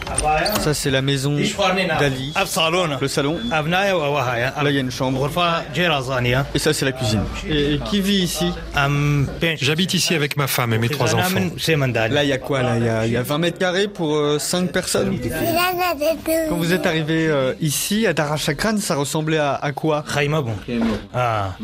[0.61, 2.33] Ça, c'est la maison d'Ali.
[3.01, 3.39] Le salon.
[3.51, 5.29] Là, il y a une chambre.
[6.55, 7.25] Et ça, c'est la cuisine.
[7.49, 8.51] Et, qui vit ici?
[9.61, 11.41] J'habite ici avec ma femme et mes trois enfants.
[12.15, 15.19] Là, il y a quoi là il y a, 20 mètres carrés pour 5 personnes
[16.49, 20.05] quand vous êtes arrivé euh, ici, à Darachakran, ça ressemblait à, quoi
[21.15, 21.57] ah,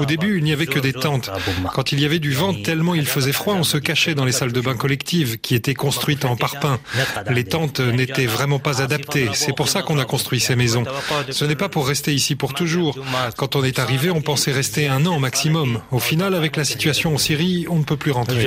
[0.00, 1.30] Au début, il n'y avait que des tentes.
[1.74, 4.32] Quand il y avait du vent tellement il faisait froid, on se cachait dans les
[4.32, 6.78] salles de bain collectives qui étaient construites en parpaing.
[7.30, 9.30] Les tentes n'étaient vraiment pas adaptées.
[9.34, 10.84] C'est pour ça qu'on a construit ces maisons.
[11.30, 12.98] Ce n'est pas pour rester ici pour toujours.
[13.36, 15.80] Quand on est arrivé, on pensait rester un an maximum.
[15.90, 18.46] Au final, avec la situation en Syrie, on ne peut plus rentrer.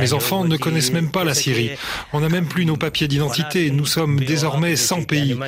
[0.00, 1.70] Mes enfants ne connaissent même pas la Syrie.
[2.12, 3.70] On n'a même plus nos papiers d'identité.
[3.70, 5.38] Nous sommes désormais sans pays.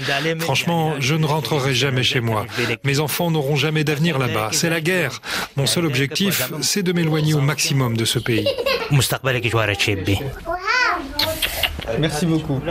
[0.41, 2.47] Franchement, je ne rentrerai jamais chez moi.
[2.85, 4.51] Mes enfants n'auront jamais d'avenir là-bas.
[4.53, 5.21] C'est la guerre.
[5.57, 8.47] Mon seul objectif, c'est de m'éloigner au maximum de ce pays.
[11.99, 12.61] Merci beaucoup.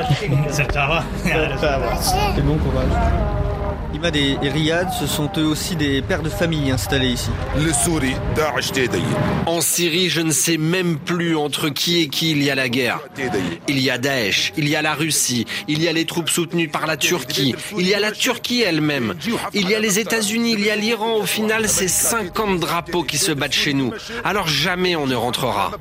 [1.26, 3.53] Et bon courage.
[3.94, 7.30] Imad et, Riyad, ce sont eux aussi des pères de famille installés ici.
[9.46, 12.70] En Syrie, je ne sais même plus entre qui et qui il y a la
[12.70, 13.00] guerre.
[13.68, 16.68] Il y a Daesh, il y a la Russie, il y a les troupes soutenues
[16.68, 19.14] par la Turquie, il y a la Turquie elle-même,
[19.54, 21.18] il y a les États-Unis, il y a l'Iran.
[21.18, 23.92] Au final, c'est 50 drapeaux qui se battent chez nous.
[24.24, 25.72] Alors jamais on ne rentrera.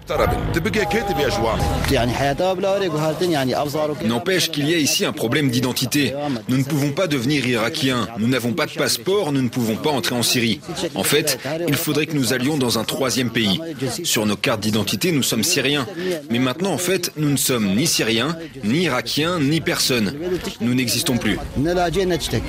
[4.05, 6.15] N'empêche qu'il y a ici un problème d'identité.
[6.49, 7.82] Nous ne pouvons pas devenir irakiens.
[8.19, 10.61] Nous n'avons pas de passeport, nous ne pouvons pas entrer en Syrie.
[10.95, 13.61] En fait, il faudrait que nous allions dans un troisième pays.
[14.05, 15.87] Sur nos cartes d'identité, nous sommes syriens.
[16.31, 20.15] Mais maintenant, en fait, nous ne sommes ni syriens, ni irakiens, ni personne.
[20.61, 21.39] Nous n'existons plus.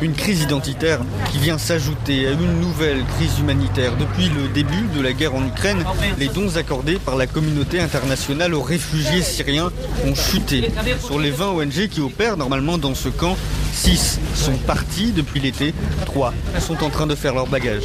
[0.02, 1.00] Une crise identitaire
[1.32, 3.94] qui vient s'ajouter à une nouvelle crise humanitaire.
[3.98, 5.84] Depuis le début de la guerre en Ukraine,
[6.20, 9.72] les dons accordés par la communauté internationale aux réfugiés syriens
[10.06, 10.70] ont chuté.
[11.06, 13.38] Sur les 20 ONG qui opèrent normalement dans ce camp,
[13.74, 15.74] 6 sont partis depuis l'été,
[16.06, 17.84] 3 sont en train de faire leur bagage.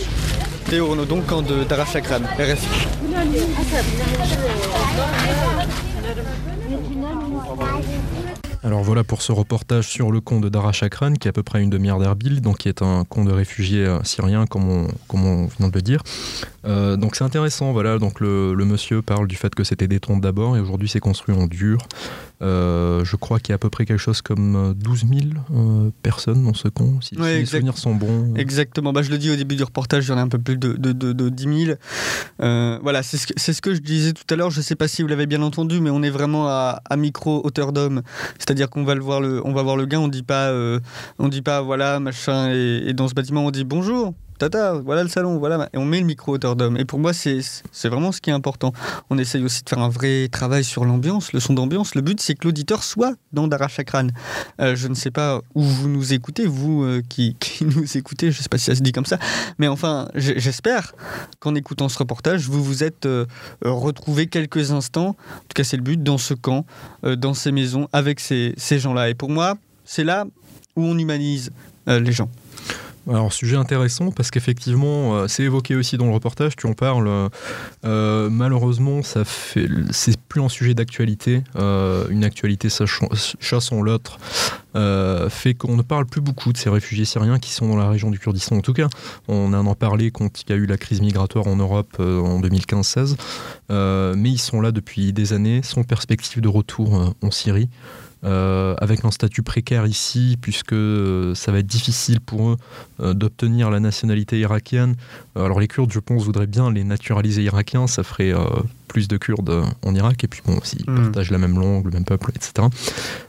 [0.66, 2.88] Théo donc camp de Darachakran, RFI.
[8.64, 11.42] Alors voilà pour ce reportage sur le camp de Dara Chakran, qui est à peu
[11.42, 15.46] près une demi-heure d'Erbil, donc qui est un camp de réfugiés euh, syriens, comme on,
[15.46, 16.02] vient de le dire.
[16.66, 17.98] Euh, donc c'est intéressant, voilà.
[17.98, 21.34] Donc le, monsieur parle du fait que c'était des tentes d'abord et aujourd'hui c'est construit
[21.34, 21.78] en dur.
[22.40, 26.44] Euh, je crois qu'il y a à peu près quelque chose comme 12 000 personnes
[26.44, 28.34] dans ce camp, si, les souvenirs sont bons.
[28.36, 30.38] Exactement, bah, je le dis au début du reportage, il y en a un peu
[30.38, 31.78] plus de, de, de, 10 000.
[32.82, 34.88] voilà, c'est ce, que, ce que je disais tout à l'heure, je ne sais pas
[34.88, 38.02] si vous l'avez bien entendu, mais on est vraiment à, à micro hauteur d'homme.
[38.38, 40.80] C'est-à-dire qu'on va le voir le, on va voir le gars, on dit pas, euh,
[41.18, 44.14] on dit pas voilà machin et, dans ce bâtiment on dit bonjour.
[44.38, 46.76] Tata, voilà le salon, voilà, et on met le micro hauteur d'homme.
[46.76, 47.42] Et pour moi, c'est
[47.84, 48.72] vraiment ce qui est important.
[49.10, 51.96] On essaye aussi de faire un vrai travail sur l'ambiance, le son d'ambiance.
[51.96, 54.08] Le but, c'est que l'auditeur soit dans Dara Chakran.
[54.60, 58.38] Euh, je ne sais pas où vous nous écoutez, vous euh, qui, nous écoutez, je
[58.38, 59.18] ne sais pas si ça se dit comme ça,
[59.58, 60.94] mais enfin, j'espère
[61.40, 63.26] qu'en écoutant ce reportage, vous vous êtes euh,
[63.62, 66.64] retrouvé quelques instants, en tout cas c'est le but, dans ce camp,
[67.02, 69.08] dans ces maisons, avec ces, ces gens-là.
[69.08, 70.26] Et pour moi, c'est là
[70.76, 71.50] où on humanise
[71.86, 72.28] les gens.
[73.08, 77.30] Alors, sujet intéressant parce qu'effectivement, euh, c'est évoqué aussi dans le reportage, tu en parles.
[77.84, 81.42] Euh, malheureusement, ça fait, c'est plus un sujet d'actualité.
[81.56, 82.68] Euh, une actualité
[83.40, 84.18] chassant l'autre
[85.30, 88.10] fait qu'on ne parle plus beaucoup de ces réfugiés syriens qui sont dans la région
[88.10, 88.56] du Kurdistan.
[88.56, 88.88] En tout cas,
[89.26, 92.40] on en a parlé quand il y a eu la crise migratoire en Europe en
[92.40, 93.16] 2015-16,
[94.16, 97.68] mais ils sont là depuis des années, sans perspective de retour en Syrie.
[98.24, 102.56] Euh, avec un statut précaire ici, puisque euh, ça va être difficile pour eux
[102.98, 104.96] euh, d'obtenir la nationalité irakienne.
[105.36, 108.34] alors les Kurdes, je pense, voudraient bien les naturaliser irakiens, ça ferait
[108.88, 110.96] plus de Kurdes en Irak, et puis bon, s'ils hmm.
[110.96, 112.66] partagent la même langue, le même peuple, etc.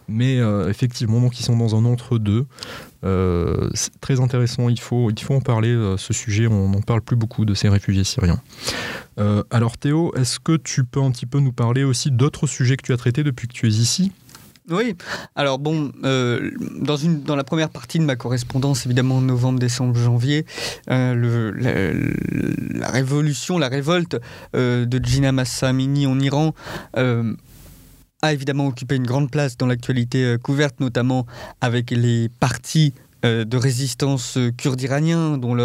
[0.08, 2.48] Mais effectivement, donc ils sont dans un entre-deux.
[3.04, 7.16] c'est très intéressant, il faut, il faut en parler, ce sujet, on n'en parle plus
[7.16, 8.42] beaucoup de ces réfugiés syriens.
[9.52, 12.84] alors Théo, est-ce que tu peux un petit peu nous parler aussi d'autres sujets que
[12.84, 14.12] tu as traités depuis que tu es ici?
[14.70, 14.96] Oui,
[15.36, 16.52] alors bon, euh,
[16.82, 20.46] dans, la première partie de ma correspondance, évidemment novembre, décembre, janvier,
[20.90, 21.52] euh,
[22.72, 24.18] la, révolution, la révolte
[24.56, 26.54] euh, de Gina Massa Amini en Iran
[28.22, 31.26] a évidemment occupé une grande place dans l'actualité couverte, notamment
[31.62, 35.56] avec les partis de résistance euh, kurde iranien, dont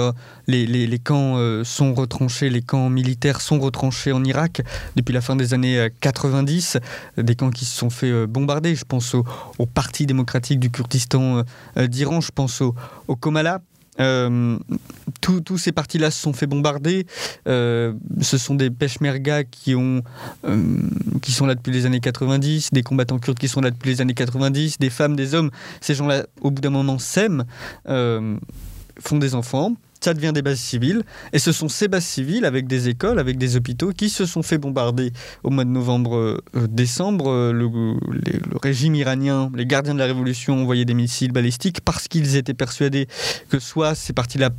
[0.47, 4.63] les, camps euh, sont retranchés, les camps militaires sont retranchés en Irak
[4.97, 6.79] depuis la fin des années 90,
[7.17, 8.75] des camps qui se sont fait bombarder.
[8.75, 9.25] Je pense au,
[9.73, 11.43] Parti démocratique du Kurdistan
[11.77, 12.75] d'Iran, je pense au,
[13.09, 13.61] au Komala,
[14.01, 14.59] euh,
[15.21, 17.07] tous ces partis-là se sont fait bombarder.
[17.49, 20.03] Euh, ce sont des peshmerga qui, ont,
[20.45, 20.79] euh,
[21.23, 24.01] qui sont là depuis les années 90, des combattants kurdes qui sont là depuis les
[24.01, 25.51] années 90, des femmes, des hommes.
[25.81, 27.45] Ces gens-là, au bout d'un moment, s'aiment,
[27.87, 29.75] font des enfants,
[30.05, 31.03] ça devient des bases civiles.
[31.33, 34.43] Et ce sont ces bases civiles, avec des écoles, avec des hôpitaux, qui se sont
[34.43, 35.13] fait bombarder
[35.43, 37.31] au mois de novembre-décembre.
[37.31, 37.69] Euh, le,
[38.11, 42.55] le, régime iranien, les gardiens de la révolution envoyaient des missiles balistiques parce qu'ils étaient
[42.55, 43.09] persuadés
[43.49, 44.51] que soit ces partis-là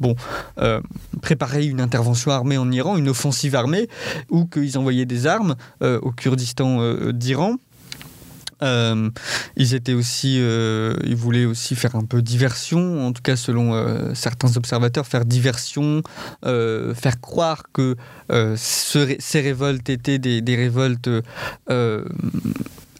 [0.00, 0.14] bon,
[0.58, 0.80] euh,
[1.20, 3.88] préparer une intervention armée en Iran, une offensive armée,
[4.30, 6.80] ou qu'ils envoyaient des armes euh, au Kurdistan
[7.12, 7.56] d'Iran.
[8.62, 9.10] Euh,
[9.56, 13.74] ils étaient aussi, euh, ils voulaient aussi faire un peu diversion, en tout cas selon
[13.74, 16.02] euh, certains observateurs, faire diversion,
[16.42, 17.96] faire croire que
[18.56, 21.08] ces révoltes étaient des, des révoltes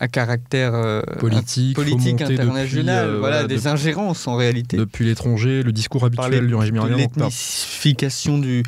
[0.00, 4.76] à caractère euh, politique, politique international, euh, voilà, des ingérences en réalité.
[4.76, 6.96] Depuis l'étranger, le discours habituel du régime iranien.
[6.96, 8.62] L'ethnification du,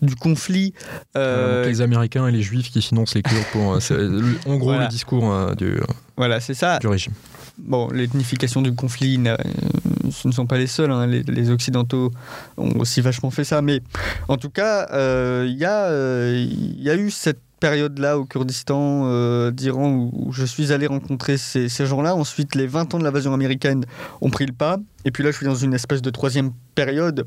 [0.00, 0.74] du conflit.
[1.16, 3.78] Euh, les Américains et les Juifs qui financent les Kurdes pour.
[4.46, 5.76] en gros, le discours du,
[6.16, 6.78] voilà, c'est ça.
[6.78, 7.12] du régime.
[7.58, 9.20] Bon, l'ethnification du conflit,
[10.10, 10.90] ce ne sont pas les seuls.
[10.90, 11.06] Hein.
[11.06, 12.10] Les, Occidentaux
[12.56, 13.62] ont aussi vachement fait ça.
[13.62, 13.80] Mais
[14.28, 14.88] en tout cas,
[15.44, 20.88] il y, y, a eu cette période-là au Kurdistan euh, d'Iran où, je suis allé
[20.88, 22.16] rencontrer ces, gens-là.
[22.16, 23.84] Ensuite, les 20 ans de l'invasion américaine
[24.20, 24.78] ont pris le pas.
[25.04, 27.24] Et puis là, je suis dans une espèce de troisième période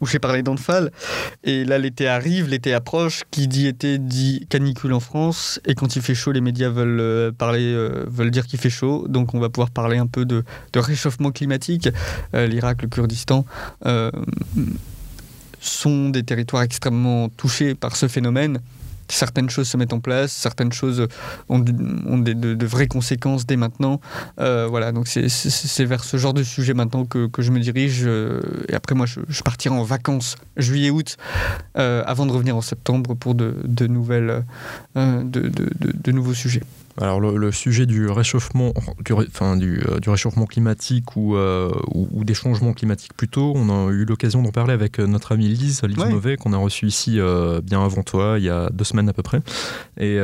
[0.00, 0.92] où j'ai parlé d'Anfal.
[1.42, 3.22] Et là, l'été arrive, l'été approche.
[3.32, 5.58] Qui dit été dit canicule en France.
[5.66, 8.70] Et quand il fait chaud, les médias veulent euh, parler, euh, veulent dire qu'il fait
[8.70, 9.06] chaud.
[9.08, 10.44] Donc, on va pouvoir parler un peu de,
[10.76, 11.88] réchauffement climatique.
[12.32, 13.44] L'Irak, le Kurdistan
[15.60, 18.60] sont des territoires extrêmement touchés par ce phénomène
[19.08, 21.06] certaines choses se mettent en place, certaines choses
[21.48, 24.00] ont, de, vraies conséquences dès maintenant.
[24.40, 28.02] Euh, voilà, donc c'est vers ce genre de sujet maintenant que, je me dirige.
[28.04, 31.16] Euh, et après, moi, je, partirai en vacances juillet-août
[31.76, 34.44] euh, avant de revenir en septembre pour de, nouvelles,
[34.94, 36.62] de, nouveaux sujets.
[37.00, 38.72] Alors le, sujet du réchauffement,
[39.04, 43.68] du, enfin, du, euh, du réchauffement climatique ou, euh, ou, des changements climatiques plutôt, on
[43.68, 46.86] a eu l'occasion d'en parler avec euh, notre amie Lise, Lise Mauvais, qu'on a reçu
[46.86, 47.18] ici
[47.62, 49.40] bien avant toi, il y a deux semaines à peu près.
[49.98, 50.18] Et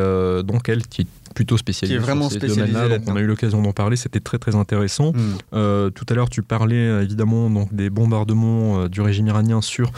[0.45, 2.99] donc elle, qui plutôt spécialisé qui est vraiment ces domaines-là.
[3.07, 5.13] on a eu l'occasion d'en parler, c'était très très intéressant.
[5.13, 5.91] Hmm.
[5.91, 9.93] Tout à l'heure, tu parlais évidemment donc des bombardements du régime iranien sur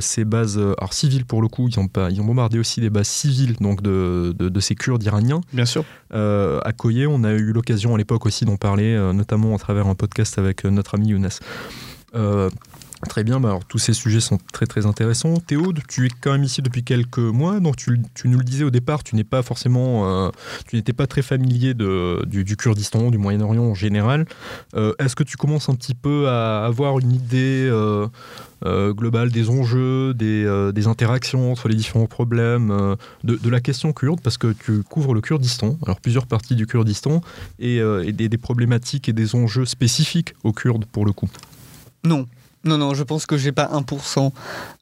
[0.00, 1.68] ces bases alors civiles pour le coup.
[1.68, 5.02] Ils ont pas, ils ont bombardé aussi des bases civiles donc de, de, ces Kurdes
[5.02, 5.40] iraniens.
[5.52, 5.84] Bien sûr.
[6.12, 9.94] À Koye, on a eu l'occasion à l'époque aussi d'en parler, notamment à travers un
[9.94, 11.28] podcast avec notre ami Younes.
[13.08, 15.36] Très bien, bah alors, tous ces sujets sont très très intéressants.
[15.38, 18.70] Théo, tu es quand même ici depuis quelques mois, donc tu, nous le disais au
[18.70, 20.30] départ, tu n'es pas forcément, euh,
[20.68, 24.26] tu n'étais pas très familier de, du, Kurdistan, du Moyen-Orient en général.
[24.74, 28.08] Euh, est-ce que tu commences un petit peu à avoir une idée euh,
[28.92, 34.52] globale des enjeux, des, interactions entre les différents problèmes, de, la question kurde, parce que
[34.52, 37.20] tu couvres le Kurdistan, alors plusieurs parties du Kurdistan,
[37.58, 37.80] et,
[38.12, 41.28] des problématiques et des enjeux spécifiques aux Kurdes pour le coup
[42.04, 42.26] Non,
[42.66, 44.32] non, non, je pense que j'ai pas 1%.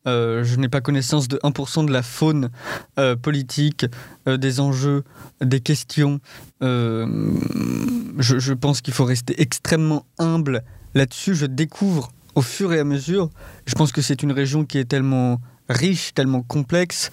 [0.07, 2.51] Euh, je n'ai pas connaissance de 1% de la faune
[2.99, 3.87] euh, politique,
[4.29, 5.05] euh, des enjeux,
[5.41, 6.21] des questions.
[6.61, 10.63] Je, pense qu'il faut rester extrêmement humble
[10.95, 11.35] là-dessus.
[11.35, 13.31] Je découvre au fur et à mesure.
[13.67, 17.11] Je pense que c'est une région qui est tellement riche, tellement complexe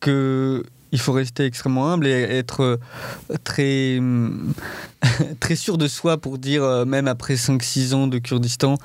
[0.00, 2.78] que il faut rester extrêmement humble et être
[3.44, 4.00] très
[5.40, 8.76] très sûr de soi pour dire, euh, même après 5-6 ans de Kurdistan,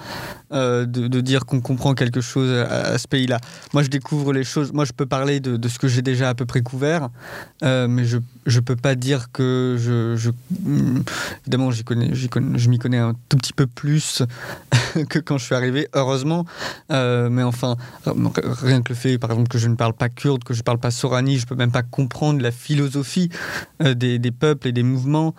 [0.52, 3.40] euh, de, dire qu'on comprend quelque chose à, ce pays-là.
[3.74, 4.72] Moi, je découvre les choses.
[4.74, 7.10] Moi, je peux parler de, ce que j'ai déjà à peu près couvert,
[7.64, 10.16] euh, mais je ne peux pas dire que je.
[10.16, 10.32] je
[11.42, 14.22] évidemment, j'y connais, connais, je m'y connais un tout petit peu plus
[15.10, 16.46] que quand je suis arrivé, heureusement.
[16.90, 20.54] mais enfin, rien que le fait, par exemple, que je ne parle pas kurde, que
[20.54, 23.30] je ne parle pas sorani, je ne peux même pas comprendre la philosophie
[23.80, 25.34] des, des, peuples et des mouvements.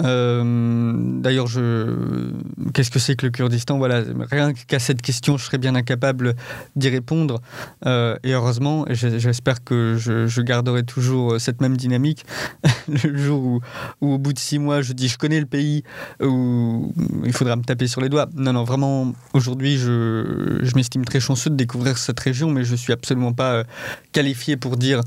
[0.00, 2.30] Euh, d'ailleurs, je...
[2.72, 3.76] qu'est-ce que c'est que le Kurdistan?
[3.78, 6.34] Voilà, rien qu'à cette question, je serais bien incapable
[6.76, 7.40] d'y répondre.
[7.86, 12.24] Euh, et heureusement, j'espère que je, garderai toujours cette même dynamique.
[12.88, 13.60] le jour
[14.00, 15.82] où, au bout de six mois, je dis je connais le pays,
[16.22, 16.92] où
[17.24, 18.28] il faudra me taper sur les doigts.
[18.36, 22.92] Non, non, vraiment, aujourd'hui, je, m'estime très chanceux de découvrir cette région, mais je suis
[22.92, 23.64] absolument pas euh,
[24.12, 25.00] qualifié pour dire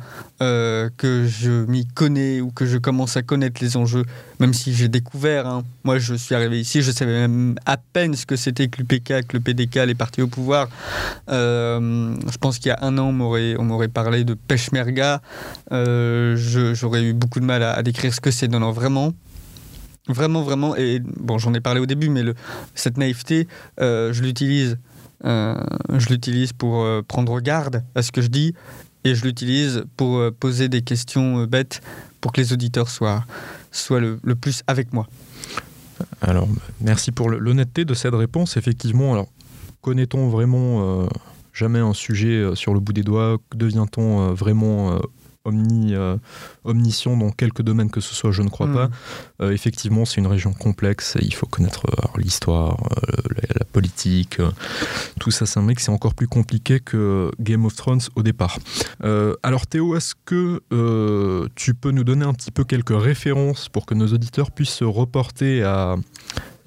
[0.90, 4.04] que je m'y connais ou que je commence à connaître les enjeux,
[4.40, 5.48] même si j'ai découvert.
[5.48, 5.64] Hein.
[5.84, 9.28] Moi, je suis arrivé ici, je savais même à peine ce que c'était que l'UPK,
[9.28, 10.70] que le PDK, les partis au pouvoir.
[11.30, 15.22] Euh, je pense qu'il y a un an, on m'aurait, parlé de Peshmerga.
[15.72, 16.36] Euh,
[16.74, 18.48] j'aurais eu beaucoup de mal à, décrire ce que c'est.
[18.48, 19.14] Non, non, vraiment.
[20.08, 20.76] Vraiment, vraiment.
[20.76, 22.24] Et bon, j'en ai parlé au début, mais
[22.76, 23.48] cette naïveté,
[23.80, 24.78] euh, je l'utilise.
[25.24, 28.54] je l'utilise pour prendre garde à ce que je dis
[29.04, 31.82] et je l'utilise pour poser des questions bêtes
[32.22, 33.26] pour que les auditeurs soient,
[33.92, 35.08] le, plus avec moi.
[36.22, 36.48] Alors,
[36.82, 38.58] merci pour l'honnêteté de cette réponse.
[38.58, 39.28] Effectivement,
[39.82, 41.08] connaît-on vraiment euh,
[41.54, 43.38] jamais un sujet euh, sur le bout des doigts?
[43.56, 45.00] Devient-on euh, vraiment
[45.46, 46.18] omni, euh,
[46.64, 48.88] omniscient dans quelques domaines que ce soit, je ne crois pas.
[48.88, 48.92] Hmm.
[49.42, 52.78] Euh, effectivement, c'est une région complexe, il faut connaître euh, l'histoire,
[53.58, 54.38] la, politique,
[55.20, 58.58] tout ça, c'est un mec, c'est encore plus compliqué que Game of Thrones au départ.
[59.44, 60.62] alors Théo, est-ce que
[61.56, 64.86] tu peux nous donner un petit peu quelques références pour que nos auditeurs puissent se
[64.86, 65.96] reporter à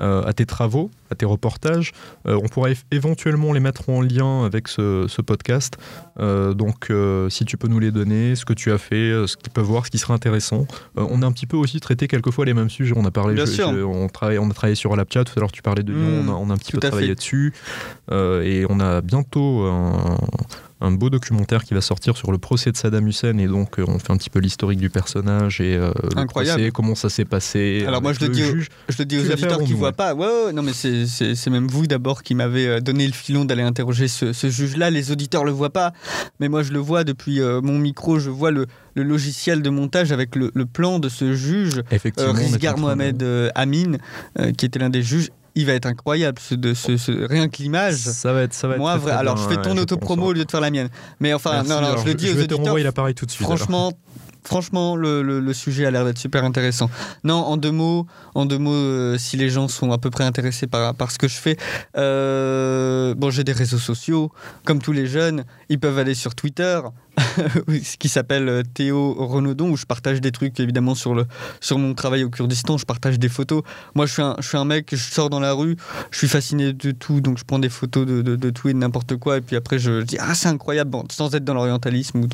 [0.02, 1.92] euh, à tes travaux, à tes reportages.
[2.26, 5.76] Euh, on pourrait éventuellement les mettre en lien avec ce, podcast.
[6.18, 6.90] Euh, donc,
[7.30, 9.86] si tu peux nous les donner, ce que tu as fait, ce qu'ils peuvent voir,
[9.86, 10.66] ce qui serait intéressant.
[10.96, 12.94] on a un petit peu aussi traité quelquefois les mêmes sujets.
[12.96, 13.42] On a parlé,
[13.84, 15.24] on, travaille, on a travaillé sur Alapcha.
[15.24, 16.22] Tout à l'heure, tu parlais de Lyon.
[16.24, 17.52] Mmh, on, a, un petit peu travaillé dessus.
[18.10, 20.16] et on a bientôt un
[20.82, 23.84] un beau documentaire qui va sortir sur le procès de Saddam Hussein et donc euh,
[23.86, 27.24] on fait un petit peu l'historique du personnage et euh, le procès, comment ça s'est
[27.24, 27.84] passé.
[27.86, 28.42] Alors moi je le, dis,
[28.88, 30.14] je le dis aux auditeurs qui ne voient pas.
[30.14, 34.08] Ouais, non mais c'est même vous d'abord qui m'avez euh, donné le filon d'aller interroger
[34.08, 34.90] ce, juge-là.
[34.90, 35.92] Les auditeurs le voient pas,
[36.40, 38.18] mais moi je le vois depuis mon micro.
[38.18, 38.66] Je vois le,
[38.96, 41.82] logiciel de montage avec le, plan de ce juge,
[42.18, 43.96] Rizgar Mohamed Amin,
[44.56, 46.38] qui était l'un des juges il va être incroyable.
[46.40, 47.96] Ce, de, ce, rien que l'image.
[47.96, 50.50] Ça va être, ça va Moi, être alors je fais ton auto-promo au lieu de
[50.50, 50.88] faire la mienne.
[51.20, 52.58] Mais enfin, non, non, je le dis je aux vais auditeurs.
[52.58, 53.46] te renvoyer l'appareil tout de suite.
[53.46, 53.92] Franchement.
[54.44, 56.90] Franchement, le, le, sujet a l'air d'être super intéressant.
[57.22, 60.24] Non, en deux mots, en deux mots, euh, si les gens sont à peu près
[60.24, 61.56] intéressés par, par ce que je fais,
[61.96, 64.32] euh, bon, j'ai des réseaux sociaux,
[64.64, 66.80] comme tous les jeunes, ils peuvent aller sur Twitter,
[67.98, 71.26] qui s'appelle euh, Théo Renaudon, où je partage des trucs évidemment sur, le,
[71.60, 73.62] sur mon travail au Kurdistan, je partage des photos.
[73.94, 75.76] Moi, je suis un, je suis un mec, je sors dans la rue,
[76.10, 78.78] je suis fasciné de tout, donc je prends des photos de, de, tout et de
[78.78, 82.20] n'importe quoi, et puis après je, dis Ah, c'est incroyable, sans être dans l'orientalisme.
[82.20, 82.28] Ou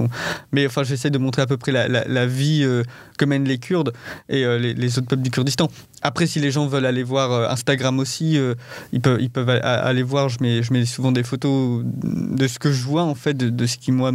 [0.52, 2.82] Mais enfin, j'essaie de montrer à peu près la, la, vie euh,
[3.18, 3.92] que mènent les Kurdes
[4.28, 5.68] et euh, les, autres peuples du Kurdistan.
[6.02, 8.38] Après, si les gens veulent aller voir Instagram aussi,
[8.92, 12.58] ils, peuvent, ils peuvent aller voir, je mets, je mets souvent des photos de ce
[12.58, 14.12] que je vois, en fait, de, de ce qui, moi,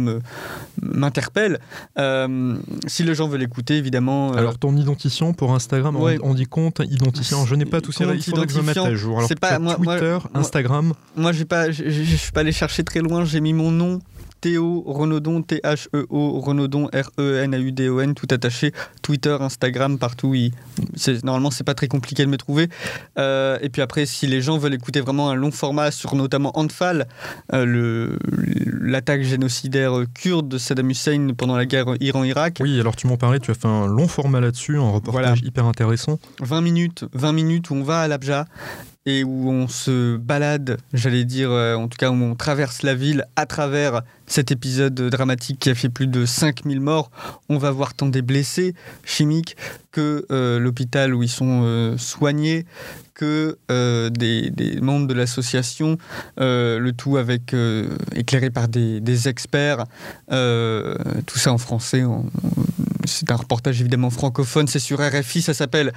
[0.82, 1.58] m'interpelle.
[1.98, 2.56] Euh,
[2.86, 4.32] si les gens veulent écouter, évidemment.
[4.32, 7.46] Euh, Alors, ton identifiant pour Instagram, on, dit compte identifiant.
[7.46, 9.18] Je n'ai pas tous ces Il faudrait que je me mette à jour.
[9.18, 10.94] Alors, pas, Twitter, Instagram.
[11.16, 13.24] Moi, je ne suis pas allé chercher très loin.
[13.24, 14.00] J'ai mis mon nom
[14.44, 20.34] Théo Renaudon, T-H-E-O, Renaudon, R-E-N-A-U-D-O-N, tout attaché, Twitter, Instagram, partout.
[20.34, 20.52] Il,
[21.22, 22.68] normalement, c'est pas très compliqué de me trouver.
[23.18, 26.52] Euh, et puis après, si les gens veulent écouter vraiment un long format sur notamment
[26.58, 27.08] Anfal,
[27.54, 28.18] euh,
[28.82, 32.58] l'attaque génocidaire kurde de Saddam Hussein pendant la guerre Iran-Irak.
[32.60, 35.64] Oui, alors tu m'en parlais, tu as fait un long format là-dessus, un reportage hyper
[35.64, 36.18] intéressant.
[36.42, 38.44] 20 minutes, 20 minutes où on va à l'Abja
[39.06, 42.94] et où on se balade, j'allais dire, euh, en tout cas où on traverse la
[42.94, 47.10] ville à travers cet épisode dramatique qui a fait plus de 5000 morts.
[47.50, 48.74] On va voir tant des blessés
[49.04, 49.56] chimiques
[49.92, 52.64] que euh, l'hôpital où ils sont euh, soignés,
[53.12, 55.98] que des, membres de l'association,
[56.36, 57.54] le tout avec
[58.12, 59.84] éclairé par des, experts,
[60.28, 62.02] tout ça en français.
[63.06, 65.92] C'est un reportage évidemment francophone, c'est sur RFI, ça s'appelle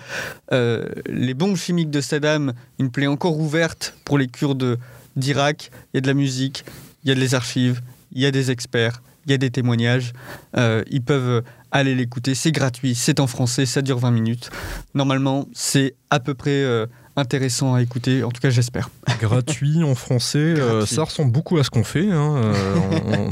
[0.52, 4.78] Les bombes chimiques de Saddam, une plaie encore ouverte pour les Kurdes
[5.18, 5.72] d'Irak.
[5.94, 6.64] Il y a de la musique,
[7.04, 7.82] il y a des archives,
[8.14, 10.14] il y a des experts, il y a des témoignages.
[10.56, 14.50] Euh, ils peuvent aller l'écouter, c'est gratuit, c'est en français, ça dure 20 minutes.
[14.94, 16.86] Normalement, c'est à peu près euh,
[17.18, 18.90] intéressant à écouter, en tout cas j'espère.
[19.20, 22.10] Gratuit en français, euh, ça ressemble beaucoup à ce qu'on fait.
[22.10, 22.38] Hein.
[22.38, 22.76] Euh,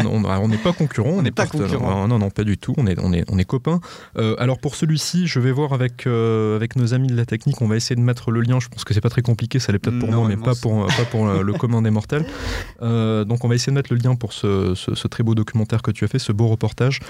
[0.01, 2.07] on n'est pas concurrents, on n'est pas concurrents.
[2.07, 3.79] Non, non, pas du tout, on est, on est, on est copains.
[4.17, 7.67] Euh, alors pour celui-ci, je vais voir avec, avec nos amis de la technique, on
[7.67, 9.79] va essayer de mettre le lien, je pense que c'est pas très compliqué, ça l'est
[9.79, 12.25] peut-être pour moi, mais pas pour, pas pour le commun des mortels.
[12.81, 15.91] donc on va essayer de mettre le lien pour ce, ce, très beau documentaire que
[15.91, 17.01] tu as fait, ce beau reportage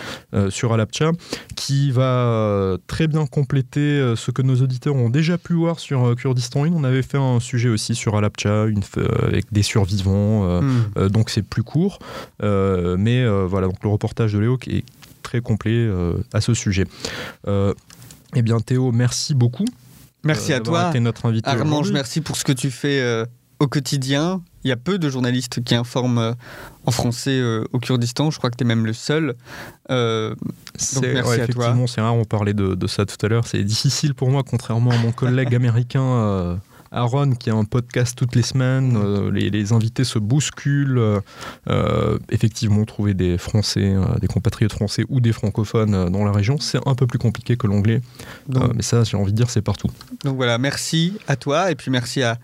[0.49, 1.11] sur Alapcha,
[1.55, 6.64] qui va très bien compléter ce que nos auditeurs ont déjà pu voir sur Kurdistan
[6.73, 10.83] on avait fait un sujet aussi sur Alapcha une, euh, avec des survivants, euh, hmm.
[10.97, 11.99] euh, donc c'est plus court.
[12.41, 14.85] mais voilà, donc le reportage de Léo qui est
[15.21, 15.89] très complet
[16.33, 16.85] à ce sujet.
[17.47, 19.65] eh bien Théo, merci beaucoup.
[20.23, 20.91] Merci à toi.
[20.99, 23.25] notre invité Armange, merci pour ce que tu fais
[23.59, 24.41] au quotidien.
[24.65, 26.35] Il y a peu de journalistes qui informent
[26.85, 27.41] en français
[27.71, 28.31] au Kurdistan.
[28.31, 29.35] Je crois que tu es même le seul.
[29.87, 31.75] c'est, merci à toi.
[31.87, 33.47] c'est rare, on parlait de, de ça tout à l'heure.
[33.47, 36.59] C'est difficile pour moi, contrairement à mon collègue américain.
[36.95, 40.97] Aaron qui a un podcast toutes les semaines, euh, les, invités se bousculent.
[40.97, 41.19] Euh,
[41.69, 46.79] euh, effectivement, trouver des Français, des compatriotes français ou des francophones dans la région, c'est
[46.87, 48.01] un peu plus compliqué que l'anglais.
[48.73, 49.89] mais ça, j'ai envie de dire, c'est partout.
[50.23, 52.37] Donc voilà, merci à toi et puis merci à,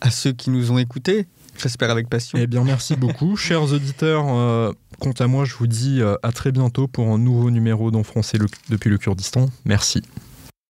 [0.00, 1.26] à ceux qui nous ont écoutés.
[1.58, 2.38] J'espère avec passion.
[2.40, 3.36] Eh bien, merci beaucoup.
[3.36, 4.24] Chers auditeurs,
[4.98, 8.38] quant à moi, je vous dis à très bientôt pour un nouveau numéro d'En français
[8.68, 9.48] depuis le Kurdistan.
[9.64, 10.02] Merci.